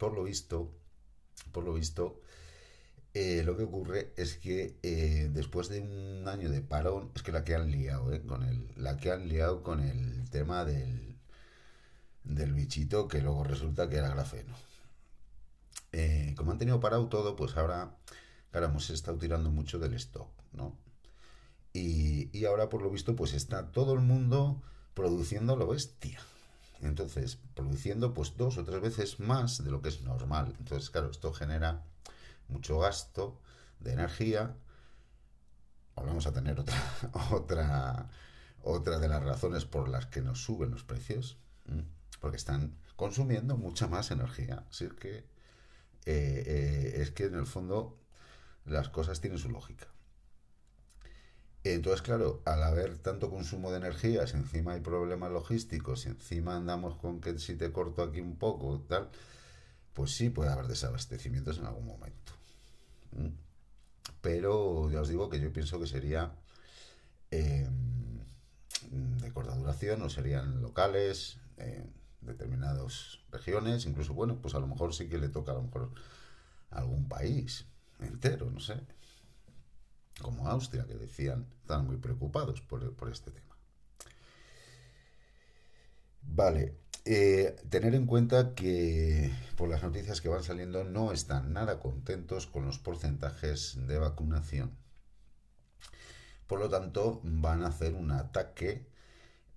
por 0.00 0.14
lo 0.14 0.24
visto, 0.24 0.72
por 1.52 1.62
lo 1.62 1.74
visto, 1.74 2.22
eh, 3.12 3.42
lo 3.44 3.56
que 3.56 3.64
ocurre 3.64 4.12
es 4.16 4.36
que 4.36 4.78
eh, 4.82 5.28
después 5.32 5.68
de 5.68 5.80
un 5.80 6.28
año 6.28 6.48
de 6.50 6.60
parón, 6.62 7.10
es 7.14 7.22
que 7.22 7.32
la 7.32 7.44
que 7.44 7.54
han 7.56 7.70
liado, 7.70 8.12
eh, 8.12 8.22
con 8.24 8.44
el, 8.44 8.68
la 8.76 8.96
que 8.96 9.10
han 9.10 9.28
liado 9.28 9.62
con 9.62 9.80
el 9.80 10.30
tema 10.30 10.64
del, 10.64 11.16
del 12.24 12.52
bichito 12.52 13.08
que 13.08 13.20
luego 13.20 13.42
resulta 13.44 13.88
que 13.88 13.96
era 13.96 14.10
grafeno. 14.10 14.54
como 16.36 16.52
han 16.52 16.58
tenido 16.58 16.80
parado 16.80 17.08
todo, 17.08 17.34
pues 17.36 17.56
ahora, 17.56 17.96
claro, 18.52 18.66
hemos 18.66 18.90
estado 18.90 19.18
tirando 19.18 19.50
mucho 19.50 19.78
del 19.78 19.94
stock, 19.94 20.30
¿no? 20.52 20.76
Y, 21.72 22.36
y 22.36 22.44
ahora, 22.46 22.68
por 22.68 22.82
lo 22.82 22.90
visto, 22.90 23.16
pues 23.16 23.32
está 23.34 23.70
todo 23.72 23.94
el 23.94 24.00
mundo 24.00 24.62
produciendo 24.94 25.56
lo 25.56 25.68
bestia. 25.68 26.20
Entonces, 26.82 27.38
produciendo 27.54 28.14
pues 28.14 28.36
dos 28.36 28.56
o 28.58 28.64
tres 28.64 28.80
veces 28.80 29.20
más 29.20 29.62
de 29.62 29.70
lo 29.70 29.82
que 29.82 29.90
es 29.90 30.02
normal. 30.02 30.54
Entonces, 30.58 30.90
claro, 30.90 31.10
esto 31.10 31.32
genera 31.32 31.84
mucho 32.50 32.78
gasto 32.78 33.40
de 33.80 33.92
energía. 33.92 34.56
Vamos 35.96 36.26
a 36.26 36.32
tener 36.32 36.58
otra, 36.58 36.76
otra, 37.32 38.10
otra 38.62 38.98
de 38.98 39.08
las 39.08 39.22
razones 39.22 39.64
por 39.64 39.88
las 39.88 40.06
que 40.06 40.22
nos 40.22 40.42
suben 40.42 40.70
los 40.70 40.84
precios, 40.84 41.38
porque 42.20 42.36
están 42.36 42.76
consumiendo 42.96 43.56
mucha 43.56 43.86
más 43.86 44.10
energía. 44.10 44.64
Así 44.70 44.88
que 44.88 45.18
eh, 45.18 45.24
eh, 46.06 46.92
es 46.96 47.10
que 47.10 47.24
en 47.24 47.34
el 47.34 47.46
fondo 47.46 47.98
las 48.64 48.88
cosas 48.88 49.20
tienen 49.20 49.38
su 49.38 49.50
lógica. 49.50 49.86
Entonces, 51.62 52.00
claro, 52.00 52.40
al 52.46 52.62
haber 52.62 52.96
tanto 52.98 53.30
consumo 53.30 53.70
de 53.70 53.76
energía, 53.76 54.26
si 54.26 54.36
encima 54.36 54.72
hay 54.72 54.80
problemas 54.80 55.30
logísticos, 55.30 56.00
si 56.00 56.08
encima 56.08 56.56
andamos 56.56 56.96
con 56.96 57.20
que 57.20 57.38
si 57.38 57.54
te 57.54 57.70
corto 57.70 58.02
aquí 58.02 58.20
un 58.20 58.36
poco, 58.36 58.80
tal, 58.88 59.10
pues 59.92 60.12
sí 60.16 60.30
puede 60.30 60.50
haber 60.50 60.68
desabastecimientos 60.68 61.58
en 61.58 61.66
algún 61.66 61.86
momento. 61.86 62.32
¿Mm? 63.12 63.28
Pero 64.20 64.90
ya 64.90 65.00
os 65.00 65.08
digo 65.08 65.30
que 65.30 65.40
yo 65.40 65.52
pienso 65.52 65.80
que 65.80 65.86
sería 65.86 66.32
em, 67.30 68.18
de 68.90 69.32
corta 69.32 69.54
duración 69.54 70.02
o 70.02 70.10
serían 70.10 70.60
locales, 70.62 71.38
en 71.56 71.92
determinadas 72.20 73.20
regiones, 73.30 73.86
incluso, 73.86 74.14
bueno, 74.14 74.40
pues 74.40 74.54
a 74.54 74.60
lo 74.60 74.66
mejor 74.66 74.94
sí 74.94 75.08
que 75.08 75.18
le 75.18 75.28
toca 75.28 75.52
a 75.52 75.54
lo 75.54 75.62
mejor 75.62 75.90
algún 76.70 77.08
país 77.08 77.66
entero, 78.00 78.50
no 78.50 78.60
sé 78.60 78.80
como 80.20 80.46
Austria, 80.48 80.86
que 80.86 80.94
decían, 80.94 81.46
estaban 81.62 81.86
muy 81.86 81.96
preocupados 81.96 82.60
por, 82.60 83.10
este 83.10 83.30
tema. 83.30 83.56
Vale, 86.22 86.78
eh, 87.04 87.56
tener 87.70 87.94
en 87.94 88.06
cuenta 88.06 88.54
que 88.54 89.30
por 89.56 89.68
las 89.68 89.82
noticias 89.82 90.20
que 90.20 90.28
van 90.28 90.42
saliendo 90.42 90.84
no 90.84 91.12
están 91.12 91.52
nada 91.52 91.80
contentos 91.80 92.46
con 92.46 92.66
los 92.66 92.78
porcentajes 92.78 93.78
de 93.86 93.98
vacunación. 93.98 94.76
Por 96.46 96.60
lo 96.60 96.68
tanto, 96.68 97.20
van 97.22 97.62
a 97.62 97.68
hacer 97.68 97.94
un 97.94 98.10
ataque 98.10 98.86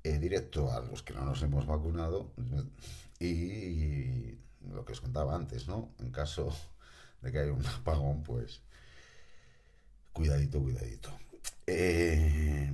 eh, 0.03 0.19
directo 0.19 0.71
a 0.71 0.79
los 0.81 1.03
que 1.03 1.13
no 1.13 1.25
nos 1.25 1.41
hemos 1.41 1.65
vacunado 1.65 2.31
y, 3.19 4.37
lo 4.71 4.85
que 4.85 4.93
os 4.93 5.01
contaba 5.01 5.35
antes, 5.35 5.67
¿no? 5.67 5.93
En 5.99 6.11
caso 6.11 6.55
de 7.21 7.31
que 7.31 7.39
haya 7.39 7.51
un 7.51 7.65
apagón, 7.65 8.23
pues 8.23 8.61
cuidadito, 10.13 10.61
cuidadito. 10.61 11.09
Eh, 11.65 12.69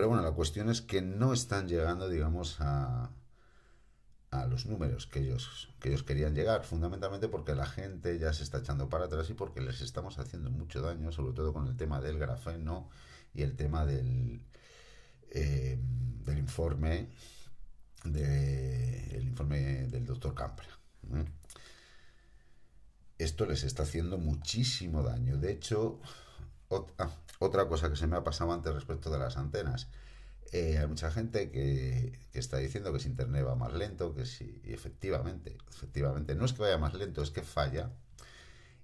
pero 0.00 0.08
bueno, 0.08 0.22
la 0.22 0.32
cuestión 0.32 0.70
es 0.70 0.80
que 0.80 1.02
no 1.02 1.34
están 1.34 1.68
llegando, 1.68 2.08
digamos, 2.08 2.58
a, 2.62 3.10
a 4.30 4.46
los 4.46 4.64
números 4.64 5.06
que 5.06 5.18
ellos, 5.18 5.68
que 5.78 5.90
ellos 5.90 6.04
querían 6.04 6.34
llegar, 6.34 6.64
fundamentalmente 6.64 7.28
porque 7.28 7.54
la 7.54 7.66
gente 7.66 8.18
ya 8.18 8.32
se 8.32 8.42
está 8.42 8.60
echando 8.60 8.88
para 8.88 9.04
atrás 9.04 9.28
y 9.28 9.34
porque 9.34 9.60
les 9.60 9.82
estamos 9.82 10.18
haciendo 10.18 10.50
mucho 10.50 10.80
daño, 10.80 11.12
sobre 11.12 11.34
todo 11.34 11.52
con 11.52 11.66
el 11.66 11.76
tema 11.76 12.00
del 12.00 12.18
grafeno 12.18 12.88
y 13.34 13.42
el 13.42 13.56
tema 13.56 13.84
del, 13.84 14.40
eh, 15.32 15.78
del 16.24 16.38
informe 16.38 17.10
de, 18.04 19.20
informe 19.22 19.86
del 19.88 20.06
doctor 20.06 20.34
Campra. 20.34 20.66
Esto 23.18 23.44
les 23.44 23.64
está 23.64 23.82
haciendo 23.82 24.16
muchísimo 24.16 25.02
daño. 25.02 25.36
De 25.36 25.52
hecho, 25.52 26.00
ah, 26.96 27.10
otra 27.40 27.66
cosa 27.66 27.88
que 27.88 27.96
se 27.96 28.06
me 28.06 28.16
ha 28.16 28.22
pasado 28.22 28.52
antes 28.52 28.72
respecto 28.72 29.10
de 29.10 29.18
las 29.18 29.36
antenas. 29.38 29.88
Eh, 30.52 30.78
hay 30.78 30.86
mucha 30.86 31.10
gente 31.10 31.50
que, 31.50 32.18
está 32.34 32.58
diciendo 32.58 32.92
que 32.92 33.00
si 33.00 33.08
internet 33.08 33.46
va 33.46 33.54
más 33.54 33.72
lento, 33.72 34.14
que 34.14 34.26
si, 34.26 34.60
y 34.64 34.72
efectivamente, 34.74 35.56
efectivamente, 35.70 36.34
no 36.34 36.44
es 36.44 36.52
que 36.52 36.62
vaya 36.62 36.76
más 36.76 36.94
lento, 36.94 37.22
es 37.22 37.30
que 37.30 37.42
falla. 37.42 37.90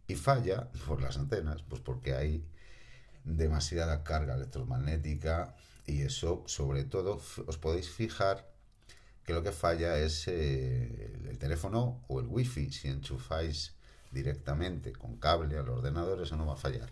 Y 0.08 0.14
falla 0.14 0.70
por 0.86 1.02
las 1.02 1.18
antenas, 1.18 1.62
pues 1.68 1.82
porque 1.82 2.14
hay 2.14 2.44
demasiada 3.24 4.02
carga 4.04 4.36
electromagnética 4.36 5.54
y 5.84 6.02
eso, 6.02 6.44
sobre 6.46 6.84
todo, 6.84 7.20
os 7.46 7.58
podéis 7.58 7.90
fijar 7.90 8.48
que 9.24 9.34
lo 9.34 9.42
que 9.42 9.52
falla 9.52 9.98
es 9.98 10.28
eh, 10.28 11.12
el 11.28 11.38
teléfono 11.38 12.04
o 12.08 12.20
el 12.20 12.26
wifi. 12.26 12.72
Si 12.72 12.88
enchufáis 12.88 13.74
directamente 14.12 14.92
con 14.92 15.16
cable 15.18 15.58
al 15.58 15.68
ordenador, 15.68 16.22
eso 16.22 16.36
no 16.36 16.46
va 16.46 16.54
a 16.54 16.56
fallar. 16.56 16.90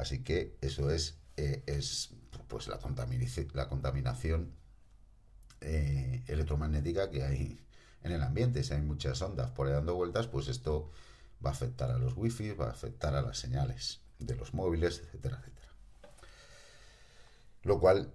Así 0.00 0.22
que 0.22 0.56
eso 0.62 0.90
es, 0.90 1.18
eh, 1.36 1.62
es 1.66 2.14
pues 2.48 2.68
la, 2.68 2.78
contaminación 2.78 4.54
eh, 5.60 6.24
electromagnética 6.26 7.10
que 7.10 7.22
hay 7.22 7.60
en 8.02 8.12
el 8.12 8.22
ambiente. 8.22 8.64
Si 8.64 8.72
hay 8.72 8.80
muchas 8.80 9.20
ondas 9.20 9.50
por 9.50 9.66
ahí 9.66 9.74
dando 9.74 9.94
vueltas, 9.94 10.26
pues 10.26 10.48
esto 10.48 10.90
va 11.44 11.50
a 11.50 11.52
afectar 11.52 11.90
a 11.90 11.98
los 11.98 12.16
wifi, 12.16 12.52
va 12.52 12.68
a 12.68 12.70
afectar 12.70 13.14
a 13.14 13.20
las 13.20 13.36
señales 13.36 14.00
de 14.18 14.36
los 14.36 14.54
móviles, 14.54 15.00
etcétera, 15.00 15.36
etcétera. 15.38 15.68
Lo 17.64 17.78
cual 17.78 18.10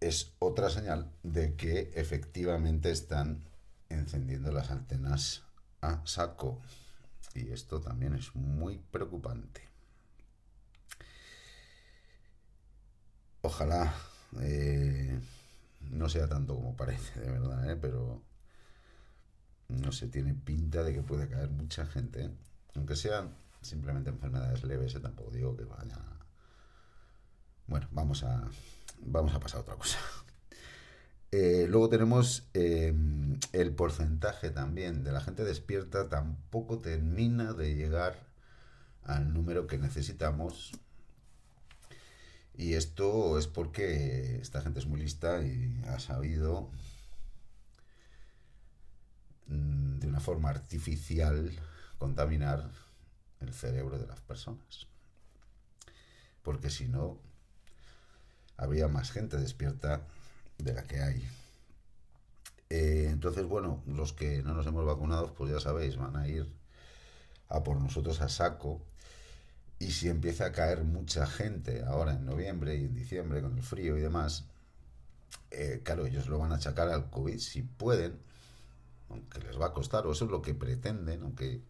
es 0.00 0.34
otra 0.40 0.68
señal 0.68 1.10
de 1.22 1.54
que 1.56 1.90
efectivamente 1.94 2.90
están 2.90 3.48
encendiendo 3.88 4.52
las 4.52 4.70
antenas 4.70 5.44
a 5.80 6.02
saco. 6.04 6.60
Y 7.34 7.50
esto 7.50 7.80
también 7.80 8.12
es 8.12 8.34
muy 8.34 8.76
preocupante. 8.90 9.69
Ojalá 13.42 13.94
eh, 14.40 15.18
no 15.90 16.08
sea 16.08 16.28
tanto 16.28 16.54
como 16.54 16.76
parece, 16.76 17.20
de 17.20 17.30
verdad, 17.30 17.70
¿eh? 17.70 17.76
pero 17.76 18.22
no 19.68 19.92
se 19.92 20.08
tiene 20.08 20.34
pinta 20.34 20.82
de 20.82 20.92
que 20.92 21.02
puede 21.02 21.28
caer 21.28 21.48
mucha 21.50 21.86
gente, 21.86 22.24
¿eh? 22.24 22.30
aunque 22.74 22.96
sean 22.96 23.34
simplemente 23.62 24.10
enfermedades 24.10 24.62
leves, 24.64 25.00
tampoco 25.00 25.30
digo 25.30 25.56
que 25.56 25.64
vaya. 25.64 25.98
Bueno, 27.66 27.88
vamos 27.92 28.24
a, 28.24 28.48
vamos 29.00 29.34
a 29.34 29.40
pasar 29.40 29.58
a 29.58 29.62
otra 29.62 29.76
cosa. 29.76 29.98
luego 31.32 31.88
tenemos 31.88 32.48
el 32.52 33.72
porcentaje 33.74 34.50
también 34.50 35.04
de 35.04 35.12
la 35.12 35.20
gente 35.20 35.44
despierta, 35.44 36.08
tampoco 36.08 36.80
termina 36.80 37.52
de 37.52 37.74
llegar 37.74 38.18
al 39.04 39.32
número 39.32 39.66
que 39.66 39.78
necesitamos 39.78 40.72
y 42.54 42.74
esto 42.74 43.38
es 43.38 43.46
porque 43.46 44.40
esta 44.40 44.60
gente 44.60 44.80
es 44.80 44.86
muy 44.86 45.00
lista 45.00 45.42
y 45.42 45.82
ha 45.86 45.98
sabido 45.98 46.70
mm, 49.46 49.98
de 49.98 50.06
una 50.06 50.20
forma 50.20 50.50
artificial 50.50 51.58
contaminar 51.98 52.70
el 53.40 53.52
cerebro 53.52 53.98
de 53.98 54.06
las 54.06 54.20
personas. 54.20 54.86
Porque 56.42 56.70
si 56.70 56.88
no, 56.88 57.18
habría 58.56 58.88
más 58.88 59.10
gente 59.10 59.36
despierta 59.36 60.02
de 60.58 60.74
la 60.74 60.84
que 60.84 61.00
hay. 61.00 61.28
Eh, 62.68 63.08
entonces, 63.10 63.44
bueno, 63.46 63.82
los 63.86 64.12
que 64.12 64.42
no 64.42 64.54
nos 64.54 64.66
hemos 64.66 64.84
vacunado, 64.84 65.34
pues 65.34 65.50
ya 65.50 65.60
sabéis, 65.60 65.96
van 65.96 66.16
a 66.16 66.28
ir 66.28 66.46
a 67.48 67.62
por 67.64 67.80
nosotros 67.80 68.20
a 68.20 68.28
saco 68.28 68.80
y 69.80 69.92
si 69.92 70.08
empieza 70.10 70.44
a 70.46 70.52
caer 70.52 70.84
mucha 70.84 71.26
gente 71.26 71.82
ahora 71.84 72.12
en 72.12 72.26
noviembre 72.26 72.76
y 72.76 72.84
en 72.84 72.94
diciembre 72.94 73.40
con 73.40 73.56
el 73.56 73.62
frío 73.62 73.96
y 73.96 74.00
demás, 74.00 74.44
eh, 75.50 75.80
claro, 75.82 76.06
ellos 76.06 76.28
lo 76.28 76.38
van 76.38 76.52
a 76.52 76.56
achacar 76.56 76.88
al 76.90 77.10
COVID 77.10 77.38
si 77.38 77.62
pueden, 77.62 78.20
aunque 79.08 79.40
les 79.40 79.58
va 79.58 79.68
a 79.68 79.72
costar, 79.72 80.06
o 80.06 80.12
eso 80.12 80.26
es 80.26 80.30
lo 80.30 80.42
que 80.42 80.54
pretenden, 80.54 81.22
aunque 81.22 81.62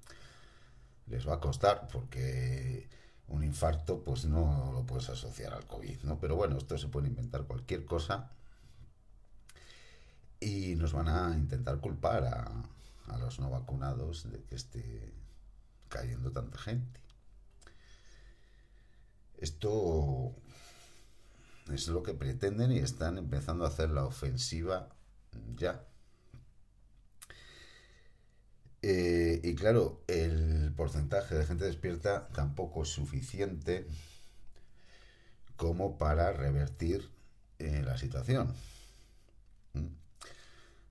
les 1.07 1.27
va 1.27 1.35
a 1.35 1.41
costar, 1.41 1.87
porque 1.87 2.89
un 3.29 3.45
infarto 3.45 4.03
pues 4.03 4.25
no 4.25 4.73
lo 4.73 4.85
puedes 4.85 5.09
asociar 5.09 5.55
al 5.55 5.67
COVID, 5.67 6.03
¿no? 6.03 6.19
Pero 6.19 6.35
bueno, 6.35 6.59
esto 6.59 6.77
se 6.79 6.89
puede 6.89 7.07
inventar 7.07 7.45
cualquier 7.45 7.85
cosa 7.85 8.33
y 10.41 10.75
nos 10.75 10.93
van 10.93 11.09
a 11.09 11.37
intentar 11.37 11.79
culpar 11.79 12.25
a, 12.25 12.51
a 13.07 13.19
los 13.19 13.39
no 13.39 13.51
vacunados 13.51 14.29
de 14.33 14.43
que 14.43 14.57
esté 14.57 15.13
cayendo 15.89 16.33
tanta 16.33 16.59
gente. 16.59 17.01
Esto 19.41 20.35
es 21.73 21.89
lo 21.89 22.03
que 22.03 22.15
pretenden 22.15 22.73
y 22.73 22.79
están 22.79 23.19
empezando 23.19 23.65
a 23.65 23.69
hacer 23.69 23.91
la 23.91 24.05
ofensiva 24.05 24.89
ya. 25.57 25.85
Eh, 28.83 29.41
y 29.43 29.55
claro, 29.55 30.03
el 30.09 30.73
porcentaje 30.77 31.35
de 31.35 31.47
gente 31.47 31.65
despierta 31.65 32.29
tampoco 32.29 32.83
es 32.83 32.89
suficiente 32.89 33.87
como 35.57 35.99
para 35.99 36.33
revertir 36.33 37.11
eh, 37.59 37.83
la 37.85 37.99
situación. 37.99 38.55
¿Mm? 39.75 39.87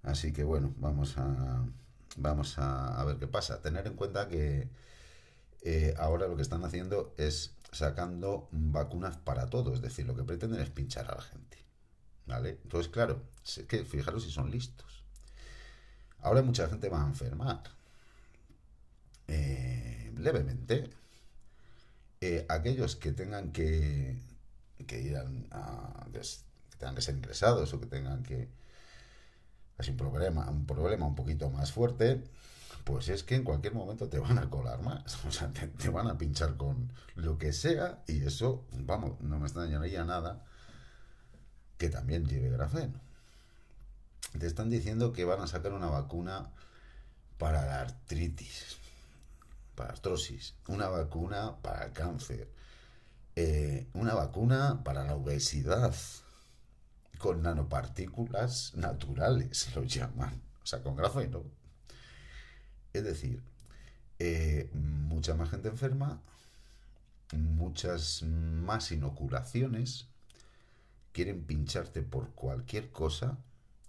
Así 0.04 0.32
que 0.34 0.44
bueno, 0.44 0.74
vamos 0.78 1.18
a, 1.18 1.66
vamos 2.18 2.56
a, 2.58 3.04
ver 3.06 3.18
qué 3.18 3.28
pasa. 3.28 3.62
Tener 3.62 3.88
en 3.88 3.96
cuenta 3.96 4.28
que 4.28 4.70
eh, 5.64 5.94
ahora 5.98 6.28
lo 6.28 6.36
que 6.36 6.44
están 6.44 6.64
haciendo 6.64 7.14
es 7.18 7.56
sacando 7.72 8.50
vacunas 8.52 9.18
para 9.18 9.48
todo, 9.48 9.74
es 9.74 9.82
decir, 9.82 10.06
lo 10.06 10.16
que 10.16 10.24
pretenden 10.24 10.62
es 10.62 10.70
pinchar 10.70 11.10
a 11.12 11.16
la 11.16 11.22
gente. 11.22 11.58
¿Vale? 12.26 12.60
Entonces, 12.64 12.92
claro, 12.92 13.24
es 13.44 13.64
que 13.68 13.84
fijaros 13.84 14.24
si 14.24 14.32
son 14.32 14.52
listos. 14.52 15.04
Ahora 16.20 16.42
mucha 16.42 16.68
gente 16.68 16.90
va 16.90 17.04
a 17.04 17.08
enfermar. 17.08 17.64
Eh, 19.28 20.12
levemente. 20.18 20.90
Eh, 22.22 22.46
aquellos 22.50 22.96
que 22.98 23.14
tengan 23.14 23.52
que, 23.52 24.20
que 24.86 25.02
ir 25.02 25.16
a, 25.16 25.24
que 26.12 26.22
tengan 26.78 26.96
que 26.96 27.02
ser 27.02 27.16
ingresados 27.16 27.74
o 27.74 27.80
que 27.80 27.86
tengan 27.86 28.24
que 28.24 28.50
es 29.78 29.88
un 29.88 29.96
problema, 29.96 30.50
un 30.50 30.66
problema 30.66 31.06
un 31.08 31.16
poquito 31.16 31.50
más 31.50 31.72
fuerte, 31.72 32.22
pues 32.90 33.08
es 33.10 33.24
que 33.24 33.36
en 33.36 33.44
cualquier 33.44 33.76
momento 33.76 34.10
te 34.10 34.18
van 34.18 34.40
a 34.40 34.50
colar 34.50 34.82
más, 34.82 35.24
o 35.28 35.32
sea, 35.32 35.52
te, 35.54 35.90
van 35.90 36.08
a 36.08 36.18
pinchar 36.18 36.58
con 36.58 36.92
lo 37.16 37.38
que 37.38 37.54
sea 37.54 38.04
y 38.08 38.24
eso, 38.24 38.66
vamos, 38.72 39.22
no 39.22 39.38
me 39.38 39.46
extrañaría 39.46 40.04
nada 40.06 40.44
que 41.78 41.90
también 41.90 42.26
lleve 42.26 42.50
grafeno. 42.50 43.00
Te 44.38 44.48
están 44.48 44.72
diciendo 44.72 45.14
que 45.14 45.24
van 45.24 45.40
a 45.40 45.48
sacar 45.48 45.74
una 45.74 45.88
vacuna 45.88 46.50
para 47.38 47.64
la 47.66 47.82
artritis, 47.82 48.78
para 49.76 49.92
artrosis, 49.92 50.56
una 50.68 50.90
vacuna 50.90 51.58
para 51.62 51.86
el 51.86 51.94
cáncer, 51.94 52.50
eh, 53.36 53.88
una 53.94 54.16
vacuna 54.16 54.84
para 54.84 55.04
la 55.04 55.16
obesidad, 55.16 55.94
con 57.20 57.44
nanopartículas 57.44 58.74
naturales, 58.76 59.76
lo 59.76 59.84
llaman, 59.84 60.42
o 60.64 60.66
sea, 60.66 60.82
con 60.82 60.96
grafeno. 60.96 61.44
Es 63.00 63.06
decir, 63.06 63.42
eh, 64.20 64.70
mucha 64.74 65.34
más 65.34 65.50
gente 65.50 65.70
enferma, 65.70 66.22
muchas 67.32 68.24
más 68.24 68.92
inoculaciones, 68.92 70.10
quieren 71.14 71.46
pincharte 71.46 72.02
por 72.02 72.32
cualquier 72.32 72.92
cosa 72.92 73.38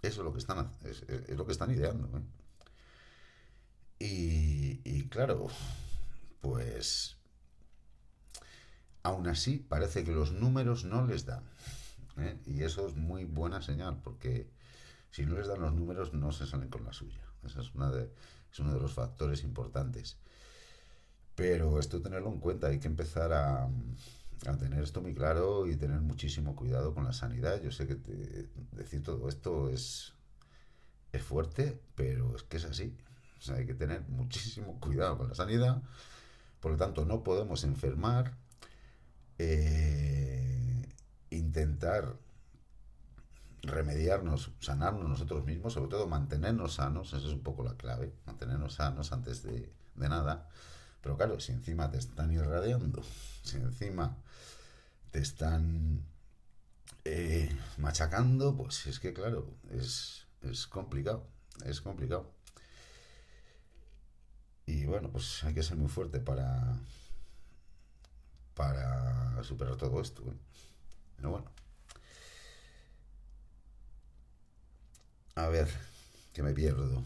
Eso 0.01 0.21
es 0.21 0.25
lo 0.25 0.31
que 0.31 0.39
están, 0.39 0.71
es, 0.85 1.03
lo 1.29 1.45
que 1.45 1.51
están 1.51 1.71
ideando. 1.71 2.07
¿eh? 3.99 4.79
Y, 4.83 5.03
claro, 5.09 5.47
pues 6.39 7.17
aún 9.03 9.27
así 9.27 9.57
parece 9.57 10.05
que 10.05 10.11
los 10.11 10.31
números 10.31 10.85
no 10.85 11.05
les 11.05 11.25
dan. 11.25 11.43
¿eh? 12.17 12.37
Y 12.45 12.63
eso 12.63 12.87
es 12.87 12.95
muy 12.95 13.25
buena 13.25 13.61
señal, 13.61 13.99
porque 14.01 14.49
si 15.11 15.25
no 15.25 15.35
les 15.35 15.47
dan 15.47 15.59
los 15.59 15.73
números 15.73 16.13
no 16.13 16.31
se 16.31 16.47
salen 16.47 16.69
con 16.69 16.85
la 16.85 16.93
suya. 16.93 17.21
Ese 17.43 17.59
es, 17.59 17.75
una 17.75 17.91
de, 17.91 18.09
es 18.51 18.59
uno 18.59 18.73
de 18.73 18.79
los 18.79 18.93
factores 18.93 19.43
importantes. 19.43 20.17
Pero 21.35 21.79
esto 21.79 22.01
tenerlo 22.01 22.29
en 22.29 22.39
cuenta, 22.39 22.67
hay 22.67 22.79
que 22.79 22.87
empezar 22.87 23.31
a, 23.33 23.69
a 24.47 24.57
tener 24.57 24.83
esto 24.83 25.01
muy 25.01 25.13
claro 25.13 25.67
y 25.67 25.75
tener 25.75 26.01
muchísimo 26.01 26.55
cuidado 26.55 26.93
con 26.93 27.05
la 27.05 27.13
sanidad. 27.13 27.61
Yo 27.61 27.71
sé 27.71 27.87
que 27.87 27.95
decir 28.71 29.03
todo 29.03 29.29
esto 29.29 29.69
es, 29.69 30.13
es 31.11 31.21
fuerte, 31.21 31.79
pero 31.95 32.35
es 32.35 32.43
que 32.43 32.57
es 32.57 32.65
así. 32.65 32.97
Hay 33.49 33.65
que 33.65 33.73
tener 33.73 34.01
muchísimo 34.09 34.79
cuidado 34.79 35.17
con 35.17 35.29
la 35.29 35.35
sanidad. 35.35 35.81
Por 36.59 36.73
lo 36.73 36.77
tanto, 36.77 37.05
no 37.05 37.23
podemos 37.23 37.63
enfermar. 37.63 38.37
Eh, 39.37 40.87
intentar 41.31 42.15
remediarnos, 43.63 44.51
sanarnos 44.59 45.07
nosotros 45.07 45.45
mismos, 45.45 45.73
sobre 45.73 45.89
todo 45.89 46.07
mantenernos 46.07 46.75
sanos, 46.75 47.13
esa 47.13 47.27
es 47.27 47.33
un 47.33 47.41
poco 47.41 47.63
la 47.63 47.75
clave, 47.75 48.13
mantenernos 48.25 48.75
sanos 48.75 49.11
antes 49.11 49.43
de, 49.43 49.71
de 49.95 50.09
nada. 50.09 50.49
Pero 51.01 51.17
claro, 51.17 51.39
si 51.39 51.51
encima 51.51 51.89
te 51.89 51.97
están 51.97 52.31
irradiando, 52.31 53.03
si 53.43 53.57
encima 53.57 54.17
te 55.11 55.19
están 55.19 56.03
eh, 57.05 57.55
machacando, 57.77 58.55
pues 58.55 58.87
es 58.87 58.99
que 58.99 59.13
claro, 59.13 59.47
es, 59.71 60.27
es 60.41 60.67
complicado, 60.67 61.27
es 61.65 61.81
complicado. 61.81 62.31
Y 64.65 64.85
bueno, 64.85 65.09
pues 65.11 65.43
hay 65.43 65.53
que 65.53 65.63
ser 65.63 65.77
muy 65.77 65.89
fuerte 65.89 66.19
para, 66.19 66.77
para 68.55 69.43
superar 69.43 69.75
todo 69.75 69.99
esto. 70.01 70.21
¿eh? 70.23 70.37
Pero 71.17 71.31
bueno. 71.31 71.51
A 75.41 75.49
ver, 75.49 75.67
que 76.33 76.43
me 76.43 76.53
pierdo. 76.53 77.03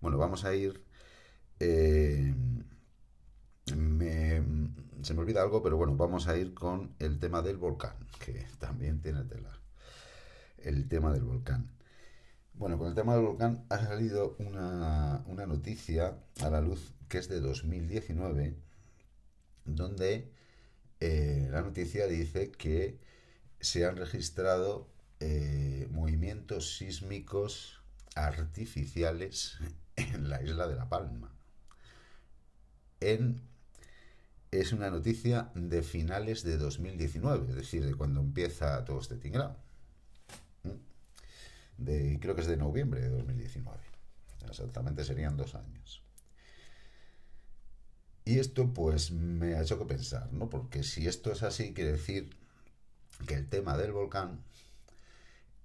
Bueno, 0.00 0.16
vamos 0.16 0.46
a 0.46 0.54
ir... 0.54 0.82
Eh, 1.58 2.34
me, 3.76 4.42
se 5.02 5.12
me 5.12 5.20
olvida 5.20 5.42
algo, 5.42 5.62
pero 5.62 5.76
bueno, 5.76 5.94
vamos 5.96 6.28
a 6.28 6.38
ir 6.38 6.54
con 6.54 6.94
el 6.98 7.18
tema 7.18 7.42
del 7.42 7.58
volcán, 7.58 7.94
que 8.24 8.46
también 8.58 9.02
tiene 9.02 9.22
tela. 9.24 9.50
El 10.56 10.88
tema 10.88 11.12
del 11.12 11.24
volcán. 11.24 11.70
Bueno, 12.54 12.78
con 12.78 12.88
el 12.88 12.94
tema 12.94 13.14
del 13.16 13.26
volcán 13.26 13.66
ha 13.68 13.78
salido 13.78 14.34
una, 14.38 15.22
una 15.26 15.44
noticia 15.44 16.16
a 16.40 16.48
la 16.48 16.62
luz 16.62 16.94
que 17.08 17.18
es 17.18 17.28
de 17.28 17.40
2019, 17.40 18.56
donde 19.66 20.32
eh, 21.00 21.48
la 21.50 21.60
noticia 21.60 22.06
dice 22.06 22.50
que 22.50 22.98
se 23.60 23.84
han 23.84 23.98
registrado 23.98 24.88
eh, 25.20 25.86
movimientos 25.90 26.76
sísmicos 26.76 27.80
artificiales 28.14 29.58
en 29.96 30.28
la 30.28 30.42
isla 30.42 30.66
de 30.66 30.76
La 30.76 30.88
Palma. 30.88 31.30
Es 34.50 34.72
una 34.72 34.90
noticia 34.90 35.50
de 35.54 35.82
finales 35.82 36.42
de 36.42 36.58
2019, 36.58 37.50
es 37.50 37.56
decir, 37.56 37.84
de 37.84 37.94
cuando 37.94 38.20
empieza 38.20 38.84
todo 38.84 39.00
este 39.00 39.16
tinglado. 39.16 39.56
De, 41.78 42.18
creo 42.20 42.34
que 42.34 42.42
es 42.42 42.46
de 42.46 42.56
noviembre 42.58 43.00
de 43.00 43.08
2019. 43.08 43.78
Exactamente 44.48 45.04
serían 45.04 45.36
dos 45.36 45.54
años. 45.54 46.02
Y 48.24 48.38
esto 48.38 48.72
pues 48.72 49.12
me 49.12 49.54
ha 49.54 49.62
hecho 49.62 49.78
que 49.78 49.86
pensar, 49.86 50.32
¿no? 50.32 50.50
Porque 50.50 50.82
si 50.82 51.06
esto 51.06 51.32
es 51.32 51.42
así, 51.42 51.72
quiere 51.72 51.92
decir 51.92 52.30
que 53.26 53.34
el 53.34 53.48
tema 53.48 53.76
del 53.76 53.92
volcán, 53.92 54.44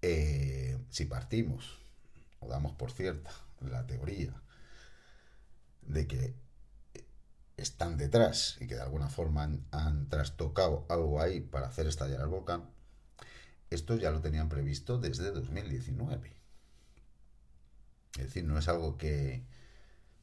eh, 0.01 0.77
si 0.89 1.05
partimos 1.05 1.79
o 2.39 2.47
damos 2.47 2.73
por 2.73 2.91
cierta 2.91 3.31
la 3.61 3.85
teoría 3.87 4.33
de 5.81 6.07
que 6.07 6.35
están 7.57 7.97
detrás 7.97 8.57
y 8.59 8.67
que 8.67 8.75
de 8.75 8.81
alguna 8.81 9.09
forma 9.09 9.49
han, 9.71 10.09
trastocado 10.09 10.85
algo 10.89 11.21
ahí 11.21 11.39
para 11.39 11.67
hacer 11.67 11.87
estallar 11.87 12.21
el 12.21 12.27
volcán, 12.27 12.69
esto 13.69 13.95
ya 13.95 14.11
lo 14.11 14.21
tenían 14.21 14.49
previsto 14.49 14.97
desde 14.97 15.31
2019. 15.31 16.33
Es 18.17 18.23
decir, 18.23 18.45
no 18.45 18.57
es 18.57 18.67
algo 18.67 18.97
que, 18.97 19.43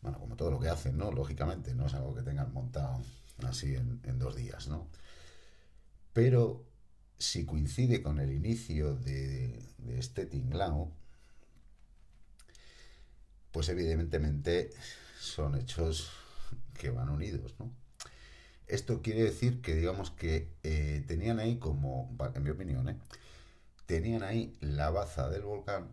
bueno, 0.01 0.19
como 0.19 0.37
todo 0.37 0.51
lo 0.51 0.61
que 0.61 0.69
hacen, 0.69 0.97
¿no? 0.97 1.11
Lógicamente, 1.13 1.75
no 1.75 1.87
es 1.87 1.95
algo 1.95 2.15
que 2.15 2.23
tengan 2.23 2.53
montado 2.53 3.03
así 3.47 3.75
en, 3.75 4.19
dos 4.19 4.37
días, 4.37 4.69
¿no? 4.69 4.89
Pero 6.13 6.65
si 7.23 7.47
coincide 7.47 8.03
con 8.03 8.19
el 8.19 8.33
inicio 8.33 8.97
de, 8.97 9.63
este 9.99 10.27
tinglao, 10.27 10.91
pues 13.53 13.69
evidentemente 13.69 14.71
son 15.21 15.55
hechos 15.55 16.11
que 16.75 16.91
van 16.91 17.09
unidos, 17.09 17.55
¿no? 17.59 17.71
Esto 18.67 19.03
quiere 19.03 19.23
decir 19.23 19.61
que, 19.61 19.75
digamos 19.75 20.11
que 20.11 20.49
eh, 20.63 21.05
tenían 21.07 21.39
ahí 21.39 21.59
como, 21.59 22.17
en 22.35 22.43
mi 22.43 22.51
opinión, 22.51 22.89
¿eh? 22.89 22.99
tenían 23.87 24.23
ahí 24.23 24.57
la 24.61 24.91
baza 24.91 25.29
del 25.29 25.43
volcán 25.43 25.91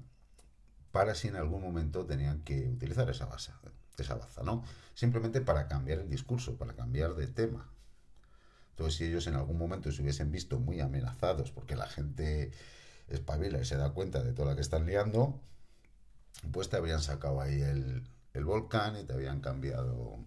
para 0.92 1.14
si 1.16 1.28
en 1.28 1.36
algún 1.36 1.62
momento 1.62 2.06
tenían 2.06 2.42
que 2.44 2.70
utilizar 2.70 3.10
esa 3.10 3.26
baza 3.26 3.60
esa 4.02 4.16
baza, 4.16 4.44
¿no? 4.44 4.64
Simplemente 4.94 5.42
para 5.42 5.68
cambiar 5.68 6.00
el 6.00 6.10
discurso, 6.10 6.58
para 6.58 6.74
cambiar 6.74 7.16
de 7.16 7.28
tema. 7.28 7.70
Entonces, 8.80 8.98
si 8.98 9.04
ellos 9.04 9.28
en 9.28 9.36
algún 9.36 9.58
momento 9.58 9.92
se 9.92 10.02
hubiesen 10.02 10.32
visto 10.32 10.58
muy 10.58 10.80
amenazados 10.80 11.52
porque 11.52 11.76
la 11.76 11.86
gente 11.86 12.52
espabila 13.10 13.60
y 13.60 13.66
se 13.66 13.76
da 13.76 13.90
cuenta 13.90 14.24
de 14.24 14.32
toda 14.32 14.52
la 14.52 14.56
que 14.56 14.62
están 14.62 14.86
liando, 14.86 15.38
pues 16.54 16.70
te 16.70 16.78
habrían 16.78 17.02
sacado 17.02 17.42
ahí 17.42 17.62
el, 17.62 18.08
volcán 18.46 18.96
y 18.96 19.04
te 19.04 19.12
habían 19.12 19.42
cambiado 19.42 20.24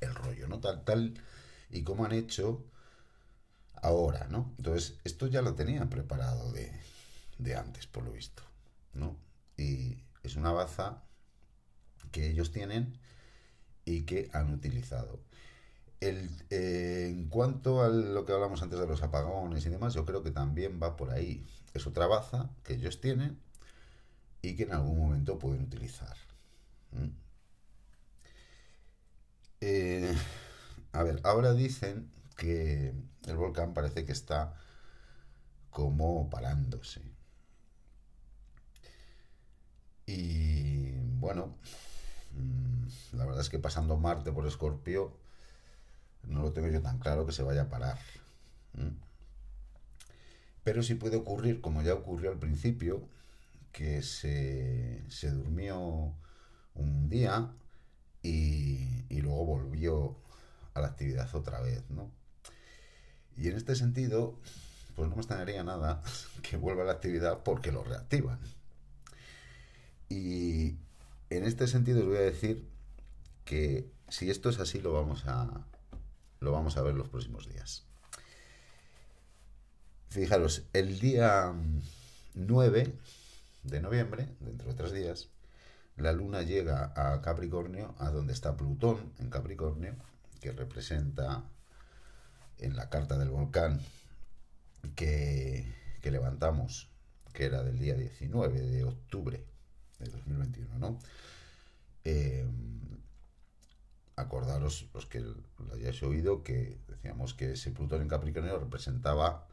el 0.00 0.14
rollo, 0.14 0.48
¿no? 0.48 0.58
Tal, 0.58 0.84
tal 0.84 1.22
y 1.68 1.82
como 1.82 2.06
han 2.06 2.12
hecho 2.12 2.64
ahora, 3.82 4.26
¿no? 4.30 4.54
Entonces, 4.56 4.98
esto 5.04 5.26
ya 5.26 5.42
lo 5.42 5.54
tenían 5.54 5.90
preparado 5.90 6.50
de, 6.52 6.72
de 7.36 7.56
antes, 7.56 7.86
por 7.86 8.04
lo 8.04 8.12
visto, 8.12 8.42
¿no? 8.94 9.18
Y 9.58 9.98
es 10.22 10.34
una 10.34 10.52
baza 10.52 11.02
que 12.10 12.26
ellos 12.26 12.52
tienen 12.52 12.98
y 13.84 14.06
que 14.06 14.30
han 14.32 14.50
utilizado. 14.50 15.20
Eh, 16.00 17.06
en 17.10 17.28
cuanto 17.28 17.82
a 17.82 17.88
lo 17.88 18.24
que 18.24 18.32
hablamos 18.32 18.62
antes 18.62 18.78
de 18.80 18.86
los 18.86 19.02
apagones 19.02 19.64
y 19.66 19.68
demás, 19.70 19.94
yo 19.94 20.04
creo 20.06 20.22
que 20.22 20.30
también 20.30 20.80
va 20.82 20.96
por 20.96 21.10
ahí. 21.10 21.46
Es 21.74 21.86
otra 21.86 22.06
baza 22.06 22.50
que 22.64 22.74
ellos 22.74 23.00
tienen 23.00 23.38
y 24.42 24.54
que 24.56 24.64
en 24.64 24.72
algún 24.72 24.98
momento 24.98 25.38
pueden 25.38 25.62
utilizar. 25.62 26.16
¿Mm? 26.92 27.08
Eh, 29.60 30.14
a 30.92 31.02
ver, 31.02 31.20
ahora 31.24 31.52
dicen 31.54 32.10
que 32.36 32.94
el 33.26 33.36
volcán 33.36 33.74
parece 33.74 34.04
que 34.04 34.12
está 34.12 34.54
como 35.70 36.28
parándose. 36.30 37.00
Y 40.06 40.90
bueno, 41.18 41.56
Mm, 42.34 42.86
la 43.16 43.26
verdad 43.26 43.42
es 43.42 43.50
que 43.50 43.58
pasando 43.58 43.96
Marte 43.98 44.32
por 44.32 44.46
Escorpio, 44.46 45.12
no 46.24 46.42
lo 46.42 46.52
tengo 46.52 46.68
yo 46.68 46.80
tan 46.82 46.98
claro 46.98 47.26
que 47.26 47.32
se 47.32 47.42
vaya 47.42 47.62
a 47.62 47.68
parar. 47.68 47.98
Pero 50.64 50.82
sí 50.82 50.94
puede 50.94 51.16
ocurrir, 51.16 51.60
como 51.60 51.82
ya 51.82 51.94
ocurrió 51.94 52.30
al 52.30 52.38
principio, 52.38 53.02
que 53.72 54.02
se, 54.02 55.02
se 55.08 55.30
durmió 55.30 56.14
un 56.74 57.08
día 57.08 57.50
y, 58.22 59.04
y, 59.08 59.20
luego 59.22 59.44
volvió 59.46 60.16
a 60.74 60.80
la 60.80 60.88
actividad 60.88 61.34
otra 61.34 61.60
vez, 61.60 61.82
¿no? 61.90 62.10
Y 63.36 63.48
en 63.48 63.56
este 63.56 63.74
sentido, 63.74 64.38
pues 64.96 65.08
no 65.08 65.16
me 65.16 65.22
extrañaría 65.22 65.64
nada 65.64 66.02
que 66.42 66.56
vuelva 66.56 66.82
a 66.82 66.86
la 66.86 66.92
actividad 66.92 67.42
porque 67.42 67.72
lo 67.72 67.82
reactivan. 67.82 68.38
Y, 70.08 70.76
en 71.30 71.44
este 71.44 71.68
sentido 71.68 72.00
os 72.00 72.06
voy 72.06 72.16
a 72.16 72.22
decir 72.22 72.68
que 73.44 73.88
si 74.08 74.30
esto 74.30 74.50
es 74.50 74.58
así 74.58 74.80
lo 74.80 74.92
vamos 74.92 75.24
a 75.26 75.64
lo 76.40 76.52
vamos 76.52 76.76
a 76.76 76.82
ver 76.82 76.94
los 76.94 77.08
próximos 77.08 77.48
días. 77.48 77.84
Fijaros, 80.08 80.64
el 80.72 80.98
día 80.98 81.52
9 82.34 82.92
de 83.62 83.80
noviembre, 83.80 84.28
dentro 84.40 84.68
de 84.68 84.74
tres 84.74 84.92
días, 84.92 85.28
la 85.96 86.12
luna 86.12 86.42
llega 86.42 86.92
a 86.96 87.20
Capricornio, 87.20 87.94
a 87.98 88.10
donde 88.10 88.32
está 88.32 88.56
Plutón 88.56 89.12
en 89.18 89.30
Capricornio, 89.30 89.94
que 90.40 90.52
representa 90.52 91.44
en 92.58 92.74
la 92.74 92.88
carta 92.88 93.18
del 93.18 93.30
volcán 93.30 93.80
que, 94.96 95.72
que 96.00 96.10
levantamos 96.10 96.88
que 97.32 97.44
era 97.44 97.62
del 97.62 97.78
día 97.78 97.94
19 97.94 98.60
de 98.60 98.84
octubre 98.84 99.44
de 99.98 100.06
2021, 100.06 100.78
¿no? 100.78 100.98
Eh, 102.04 102.46
acordaros 104.20 104.88
los 104.94 105.06
que 105.06 105.20
lo 105.20 105.74
hayáis 105.74 106.02
oído 106.02 106.42
que 106.42 106.78
decíamos 106.88 107.34
que 107.34 107.52
ese 107.52 107.70
Plutón 107.70 108.02
en 108.02 108.08
Capricornio 108.08 108.58
representaba 108.58 109.46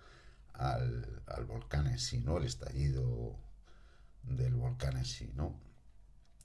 al, 0.53 1.21
volcán 1.47 1.87
en 1.87 1.99
sí, 1.99 2.21
¿no? 2.21 2.37
El 2.37 2.45
estallido 2.45 3.35
del 4.23 4.55
volcán 4.55 4.97
en 4.97 5.05
sí, 5.05 5.31
¿no? 5.35 5.59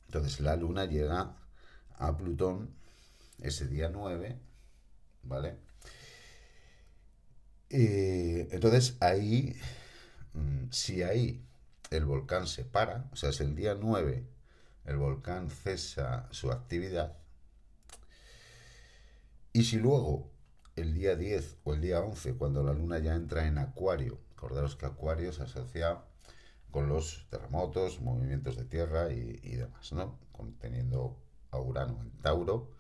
Entonces 0.07 0.41
la 0.41 0.57
luna 0.57 0.85
llega 0.85 1.37
a 1.99 2.17
Plutón 2.17 2.71
ese 3.41 3.67
día 3.67 3.89
9, 3.89 4.39
¿vale? 5.23 5.57
Eh, 7.71 8.49
entonces 8.53 8.97
ahí, 9.01 9.57
mm, 10.35 10.71
si 10.71 11.03
ahí 11.03 11.43
el 11.91 12.05
volcán 12.05 12.47
se 12.47 12.65
para, 12.65 13.09
o 13.13 13.17
sea, 13.17 13.31
es 13.31 13.41
el 13.41 13.55
día 13.55 13.75
9, 13.75 14.25
el 14.85 14.97
volcán 14.97 15.49
cesa 15.51 16.29
su 16.31 16.53
actividad, 16.53 17.17
y 19.53 19.65
si 19.65 19.79
luego 19.79 20.31
el 20.77 20.95
día 20.95 21.17
10 21.17 21.59
o 21.65 21.75
el 21.75 21.81
día 21.81 22.01
11, 22.01 22.35
cuando 22.35 22.63
la 22.63 22.73
luna 22.73 22.99
ya 22.99 23.15
entra 23.15 23.47
en 23.47 23.59
Acuario, 23.59 24.19
acordaros 24.33 24.77
que 24.77 24.87
Acuario 24.87 25.33
se 25.33 25.43
asocia 25.43 26.03
con 26.71 26.89
los 26.89 27.27
terremotos, 27.31 28.01
movimientos 28.01 28.57
de 28.57 28.65
tierra 28.65 29.13
y, 29.13 29.57
demás, 29.57 29.93
¿no? 29.93 30.19
Conteniendo 30.33 31.19
a 31.51 31.59
Urano 31.59 32.01
en 32.01 32.11
Tauro, 32.23 32.71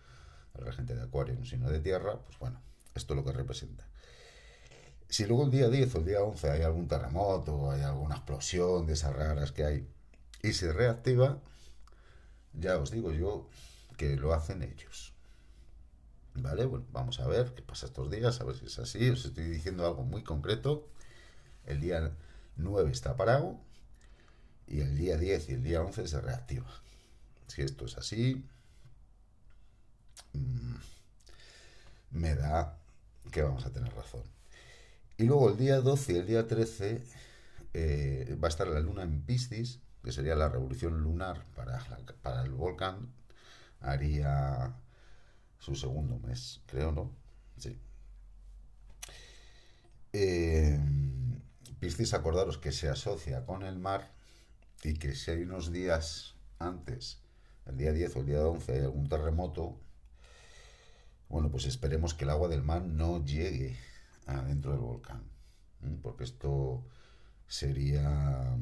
el 0.54 0.64
regente 0.64 0.94
de 0.94 1.02
Acuario 1.02 1.34
en 1.34 1.40
un 1.40 1.46
signo 1.46 1.70
de 1.70 1.80
tierra, 1.80 2.18
pues 2.24 2.38
bueno, 2.38 2.62
esto 2.94 3.12
es 3.12 3.16
lo 3.18 3.24
que 3.24 3.32
representa. 3.32 3.86
Si 5.08 5.26
luego 5.26 5.44
el 5.44 5.50
día 5.50 5.68
10 5.68 5.94
o 5.94 5.98
el 5.98 6.04
día 6.06 6.22
11 6.22 6.50
hay 6.50 6.62
algún 6.62 6.88
terremoto, 6.88 7.70
hay 7.70 7.82
alguna 7.82 8.16
explosión 8.16 8.86
de 8.86 8.94
esas 8.94 9.14
raras 9.14 9.52
que 9.52 9.64
hay, 9.64 9.88
y 10.42 10.54
se 10.54 10.72
reactiva, 10.72 11.38
ya 12.54 12.78
os 12.78 12.90
digo 12.90 13.12
yo 13.12 13.48
que 13.98 14.16
lo 14.16 14.32
hacen 14.32 14.62
ellos. 14.62 15.11
¿Vale? 16.34 16.64
Bueno, 16.64 16.86
vamos 16.92 17.20
a 17.20 17.26
ver 17.26 17.54
qué 17.54 17.62
pasa 17.62 17.86
estos 17.86 18.10
días, 18.10 18.40
a 18.40 18.44
ver 18.44 18.56
si 18.56 18.66
es 18.66 18.78
así. 18.78 19.08
Os 19.10 19.24
estoy 19.24 19.44
diciendo 19.44 19.86
algo 19.86 20.04
muy 20.04 20.22
concreto. 20.24 20.88
El 21.66 21.80
día 21.80 22.12
9 22.56 22.90
está 22.90 23.16
parado, 23.16 23.60
y 24.66 24.80
el 24.80 24.96
día 24.96 25.16
10 25.16 25.50
y 25.50 25.52
el 25.52 25.62
día 25.62 25.82
11 25.82 26.08
se 26.08 26.20
reactiva. 26.20 26.66
Si 27.46 27.62
esto 27.62 27.84
es 27.84 27.98
así, 27.98 28.44
mm, 30.32 30.76
me 32.12 32.34
da 32.34 32.78
que 33.30 33.42
vamos 33.42 33.66
a 33.66 33.72
tener 33.72 33.92
razón. 33.94 34.22
Y 35.18 35.24
luego 35.24 35.50
el 35.50 35.56
día 35.58 35.80
12 35.80 36.12
y 36.14 36.16
el 36.16 36.26
día 36.26 36.46
13 36.46 37.04
eh, 37.74 38.36
va 38.42 38.48
a 38.48 38.50
estar 38.50 38.66
la 38.66 38.80
luna 38.80 39.02
en 39.02 39.22
Piscis, 39.22 39.80
que 40.02 40.12
sería 40.12 40.34
la 40.34 40.48
revolución 40.48 41.02
lunar 41.02 41.44
para, 41.54 41.78
para 42.22 42.42
el 42.42 42.50
volcán. 42.52 43.12
Haría 43.80 44.74
su 45.62 45.76
segundo 45.76 46.18
mes, 46.18 46.60
creo, 46.66 46.90
¿no? 46.90 47.12
Sí. 47.56 47.78
Eh, 50.12 50.76
Piscis, 51.78 52.14
acordaros 52.14 52.58
que 52.58 52.72
se 52.72 52.88
asocia 52.88 53.46
con 53.46 53.62
el 53.62 53.78
mar 53.78 54.12
y 54.82 54.94
que 54.94 55.14
si 55.14 55.30
hay 55.30 55.42
unos 55.42 55.70
días 55.70 56.34
antes, 56.58 57.20
el 57.66 57.76
día 57.76 57.92
10 57.92 58.16
o 58.16 58.20
el 58.20 58.26
día 58.26 58.44
11, 58.44 58.72
hay 58.72 58.80
algún 58.80 59.08
terremoto, 59.08 59.78
bueno, 61.28 61.48
pues 61.48 61.66
esperemos 61.66 62.14
que 62.14 62.24
el 62.24 62.30
agua 62.30 62.48
del 62.48 62.64
mar 62.64 62.82
no 62.82 63.24
llegue 63.24 63.76
adentro 64.26 64.72
del 64.72 64.80
volcán, 64.80 65.22
porque 66.02 66.24
esto 66.24 66.84
sería 67.46 68.58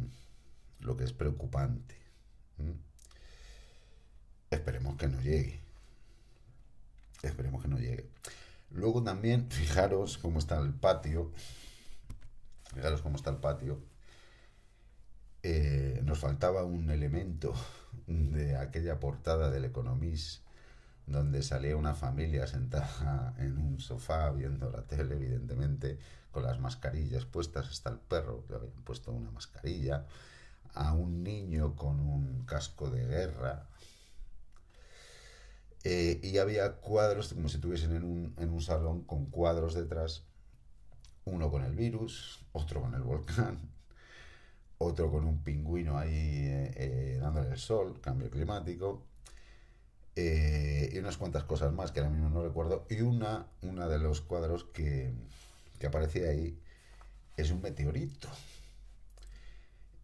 lo 0.81 0.97
que 0.99 1.05
es 1.05 1.15
preocupante. 1.15 1.97
Esperemos 4.51 4.97
que 4.97 5.09
no 5.09 5.19
llegue. 5.23 5.60
Esperemos 7.23 7.63
que 7.63 7.69
no 7.69 7.79
llegue. 7.79 8.09
Luego 8.71 9.03
también, 9.03 9.51
fijaros 9.51 10.19
cómo 10.19 10.39
está 10.39 10.59
el 10.59 10.73
patio. 10.73 11.33
Fijaros 12.75 13.03
cómo 13.03 13.17
está 13.17 13.31
el 13.31 13.37
patio. 13.37 13.81
Eh, 15.43 16.01
nos 16.05 16.19
faltaba 16.19 16.65
un 16.65 16.91
elemento 16.91 17.55
de 18.07 18.57
aquella 18.57 19.01
portada 19.01 19.51
del 19.51 19.65
Economist 19.65 20.43
donde 21.11 21.43
salía 21.43 21.77
una 21.77 21.95
familia 21.95 22.47
sentada 22.47 23.35
en 23.39 23.59
un 23.59 23.81
sofá 23.81 24.31
viendo 24.31 24.71
la 24.71 24.83
tele, 24.83 25.17
evidentemente, 25.17 25.99
con 26.31 26.45
las 26.45 26.61
mascarillas 26.61 27.25
puestas, 27.25 27.69
hasta 27.69 27.91
el 27.91 27.99
perro 27.99 28.47
que 28.47 28.55
habían 28.55 28.83
puesto 28.85 29.11
una 29.11 29.31
mascarilla, 29.33 30.07
a 30.75 30.93
un 30.93 31.25
niño 31.25 31.75
con 31.75 31.99
un 31.99 32.45
casco 32.47 32.91
de 32.91 33.05
guerra, 33.05 33.67
eh, 35.85 36.21
y 36.23 36.39
había 36.39 36.73
cuadros 36.75 37.33
como 37.33 37.49
si 37.49 37.57
estuviesen 37.57 37.97
en 37.97 38.05
un, 38.05 38.35
en 38.39 38.51
un 38.51 38.61
salón 38.61 39.03
con 39.05 39.27
cuadros 39.27 39.75
detrás, 39.75 40.25
uno 41.25 41.51
con 41.51 41.65
el 41.65 41.75
virus, 41.75 42.45
otro 42.53 42.83
con 42.83 42.95
el 42.95 43.03
volcán, 43.03 43.59
otro 44.79 45.11
con 45.11 45.25
un 45.25 45.43
pingüino 45.43 45.99
ahí 45.99 46.11
eh, 46.13 46.75
eh, 46.77 47.19
dándole 47.21 47.51
el 47.51 47.59
sol, 47.59 48.01
cambio 48.01 48.31
climático, 48.31 49.07
y 50.17 50.99
unas 50.99 51.17
cuantas 51.17 51.45
cosas 51.45 51.73
más 51.73 51.93
que 51.93 52.01
ahora 52.01 52.13
mismo 52.13 52.29
no 52.29 52.43
recuerdo, 52.43 52.85
y 52.91 53.01
una, 53.01 53.47
una 53.63 53.89
de 53.89 53.99
los 53.99 54.21
cuadros 54.21 54.65
que, 54.65 55.15
que 55.79 55.87
aparecía 55.87 56.29
ahí 56.29 56.59
es 57.39 57.51
un 57.51 57.63
meteorito. 57.63 58.29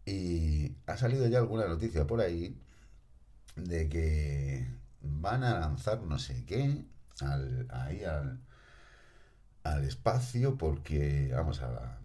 Y 0.07 0.75
ha 0.87 0.97
salido 0.97 1.27
ya 1.27 1.37
alguna 1.37 1.67
noticia 1.67 2.07
por 2.07 2.21
ahí 2.21 2.57
de 3.55 3.89
que 3.89 4.65
van 5.01 5.43
a 5.43 5.59
lanzar 5.59 6.01
no 6.01 6.19
sé 6.19 6.45
qué 6.45 6.85
al, 7.21 7.67
ahí 7.71 8.03
al, 8.03 8.39
al 9.63 9.83
espacio 9.85 10.57
porque, 10.57 11.31
vamos, 11.33 11.61
a 11.61 11.99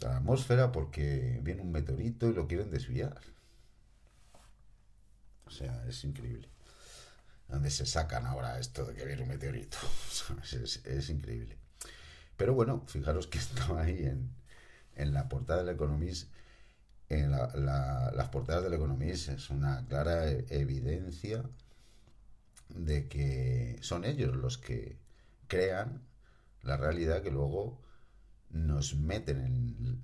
la 0.00 0.16
atmósfera 0.16 0.72
porque 0.72 1.40
viene 1.42 1.62
un 1.62 1.72
meteorito 1.72 2.28
y 2.28 2.34
lo 2.34 2.46
quieren 2.46 2.70
desviar. 2.70 3.20
O 5.46 5.50
sea, 5.50 5.84
es 5.86 6.04
increíble. 6.04 6.48
¿Dónde 7.48 7.70
se 7.70 7.84
sacan 7.84 8.24
ahora 8.24 8.58
esto 8.58 8.86
de 8.86 8.94
que 8.94 9.04
viene 9.04 9.22
un 9.22 9.28
meteorito? 9.28 9.76
es, 10.84 11.10
increíble. 11.10 11.58
Pero 12.36 12.54
bueno, 12.54 12.84
fijaros 12.86 13.26
que 13.26 13.38
estaba 13.38 13.82
ahí 13.82 14.04
en, 14.04 14.30
en 14.96 15.12
la 15.12 15.28
portada 15.28 15.62
del 15.62 15.74
Economist. 15.74 16.32
En 17.08 17.30
las 17.30 18.28
portadas 18.30 18.62
del 18.62 18.72
Economist 18.72 19.28
es 19.28 19.50
una 19.50 19.86
clara 19.86 20.30
e, 20.30 20.46
evidencia 20.48 21.44
de 22.74 23.08
que 23.08 23.78
son 23.82 24.04
ellos 24.04 24.34
los 24.36 24.58
que 24.58 24.98
crean 25.48 26.02
la 26.62 26.76
realidad 26.76 27.22
que 27.22 27.30
luego 27.30 27.80
nos 28.50 28.94
meten 28.94 29.40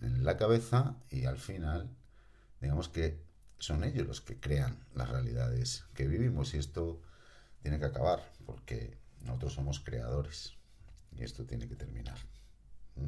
en, 0.01 0.25
la 0.25 0.37
cabeza 0.37 0.97
y 1.11 1.25
al 1.25 1.39
final, 1.39 1.89
digamos 2.61 2.89
que 2.89 3.23
son 3.59 3.85
ellos 3.85 4.07
los 4.07 4.21
que 4.21 4.39
crean 4.39 4.79
las 4.95 5.09
realidades 5.09 5.85
que 5.95 6.07
vivimos 6.07 6.55
y 6.55 6.59
esto 6.59 7.01
tiene 7.63 7.79
que 7.79 7.87
acabar 7.87 8.21
porque 8.47 8.99
nosotros 9.23 9.55
somos 9.55 9.81
creadores 9.81 10.55
y 11.13 11.23
esto 11.23 11.45
tiene 11.45 11.69
que 11.69 11.77
terminar. 11.77 12.19
¿Mm? 12.97 13.07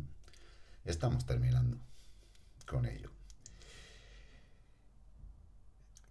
Estamos 0.85 1.27
terminando 1.27 1.79
con 2.67 2.87
ello. 2.87 3.11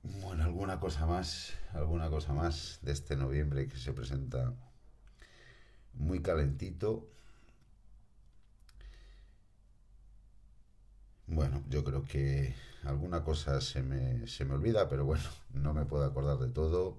Bueno, 0.04 0.44
alguna 0.44 0.80
cosa 0.80 1.06
más, 1.06 1.54
alguna 1.74 2.10
cosa 2.10 2.34
más 2.34 2.80
de 2.82 2.92
este 2.92 3.16
noviembre 3.16 3.68
que 3.68 3.78
se 3.78 3.94
presenta 3.94 4.54
muy 5.94 6.22
calentito 6.22 7.08
Bueno, 11.32 11.64
yo 11.70 11.84
creo 11.84 12.04
que 12.06 12.56
alguna 12.84 13.24
cosa 13.24 13.62
se 13.62 13.84
me, 13.84 14.26
se 14.28 14.46
me 14.46 14.56
olvida, 14.56 14.90
pero 14.90 15.06
bueno, 15.06 15.24
no 15.54 15.74
me 15.74 15.86
puedo 15.86 16.04
acordar 16.04 16.38
de 16.40 16.50
todo. 16.50 16.98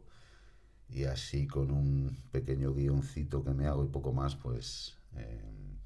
Y 0.88 1.04
así 1.04 1.46
con 1.46 1.70
un 1.70 2.16
pequeño 2.32 2.72
guioncito 2.72 3.44
que 3.44 3.50
me 3.52 3.66
hago 3.66 3.84
y 3.84 3.88
poco 3.88 4.12
más, 4.12 4.36
pues... 4.36 4.96
Eh, 5.16 5.76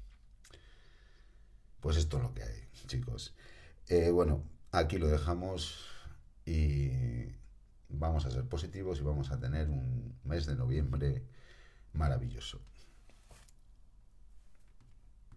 pues 1.81 1.97
esto 1.97 2.17
es 2.17 2.23
lo 2.23 2.33
que 2.33 2.43
hay, 2.43 2.67
chicos. 2.87 3.33
Eh, 3.87 4.11
bueno, 4.11 4.43
aquí 4.71 4.97
lo 4.97 5.07
dejamos 5.07 5.85
y 6.45 6.91
vamos 7.89 8.25
a 8.25 8.31
ser 8.31 8.45
positivos 8.45 8.99
y 8.99 9.03
vamos 9.03 9.31
a 9.31 9.39
tener 9.39 9.69
un 9.69 10.15
mes 10.23 10.45
de 10.45 10.55
noviembre 10.55 11.23
maravilloso. 11.93 12.61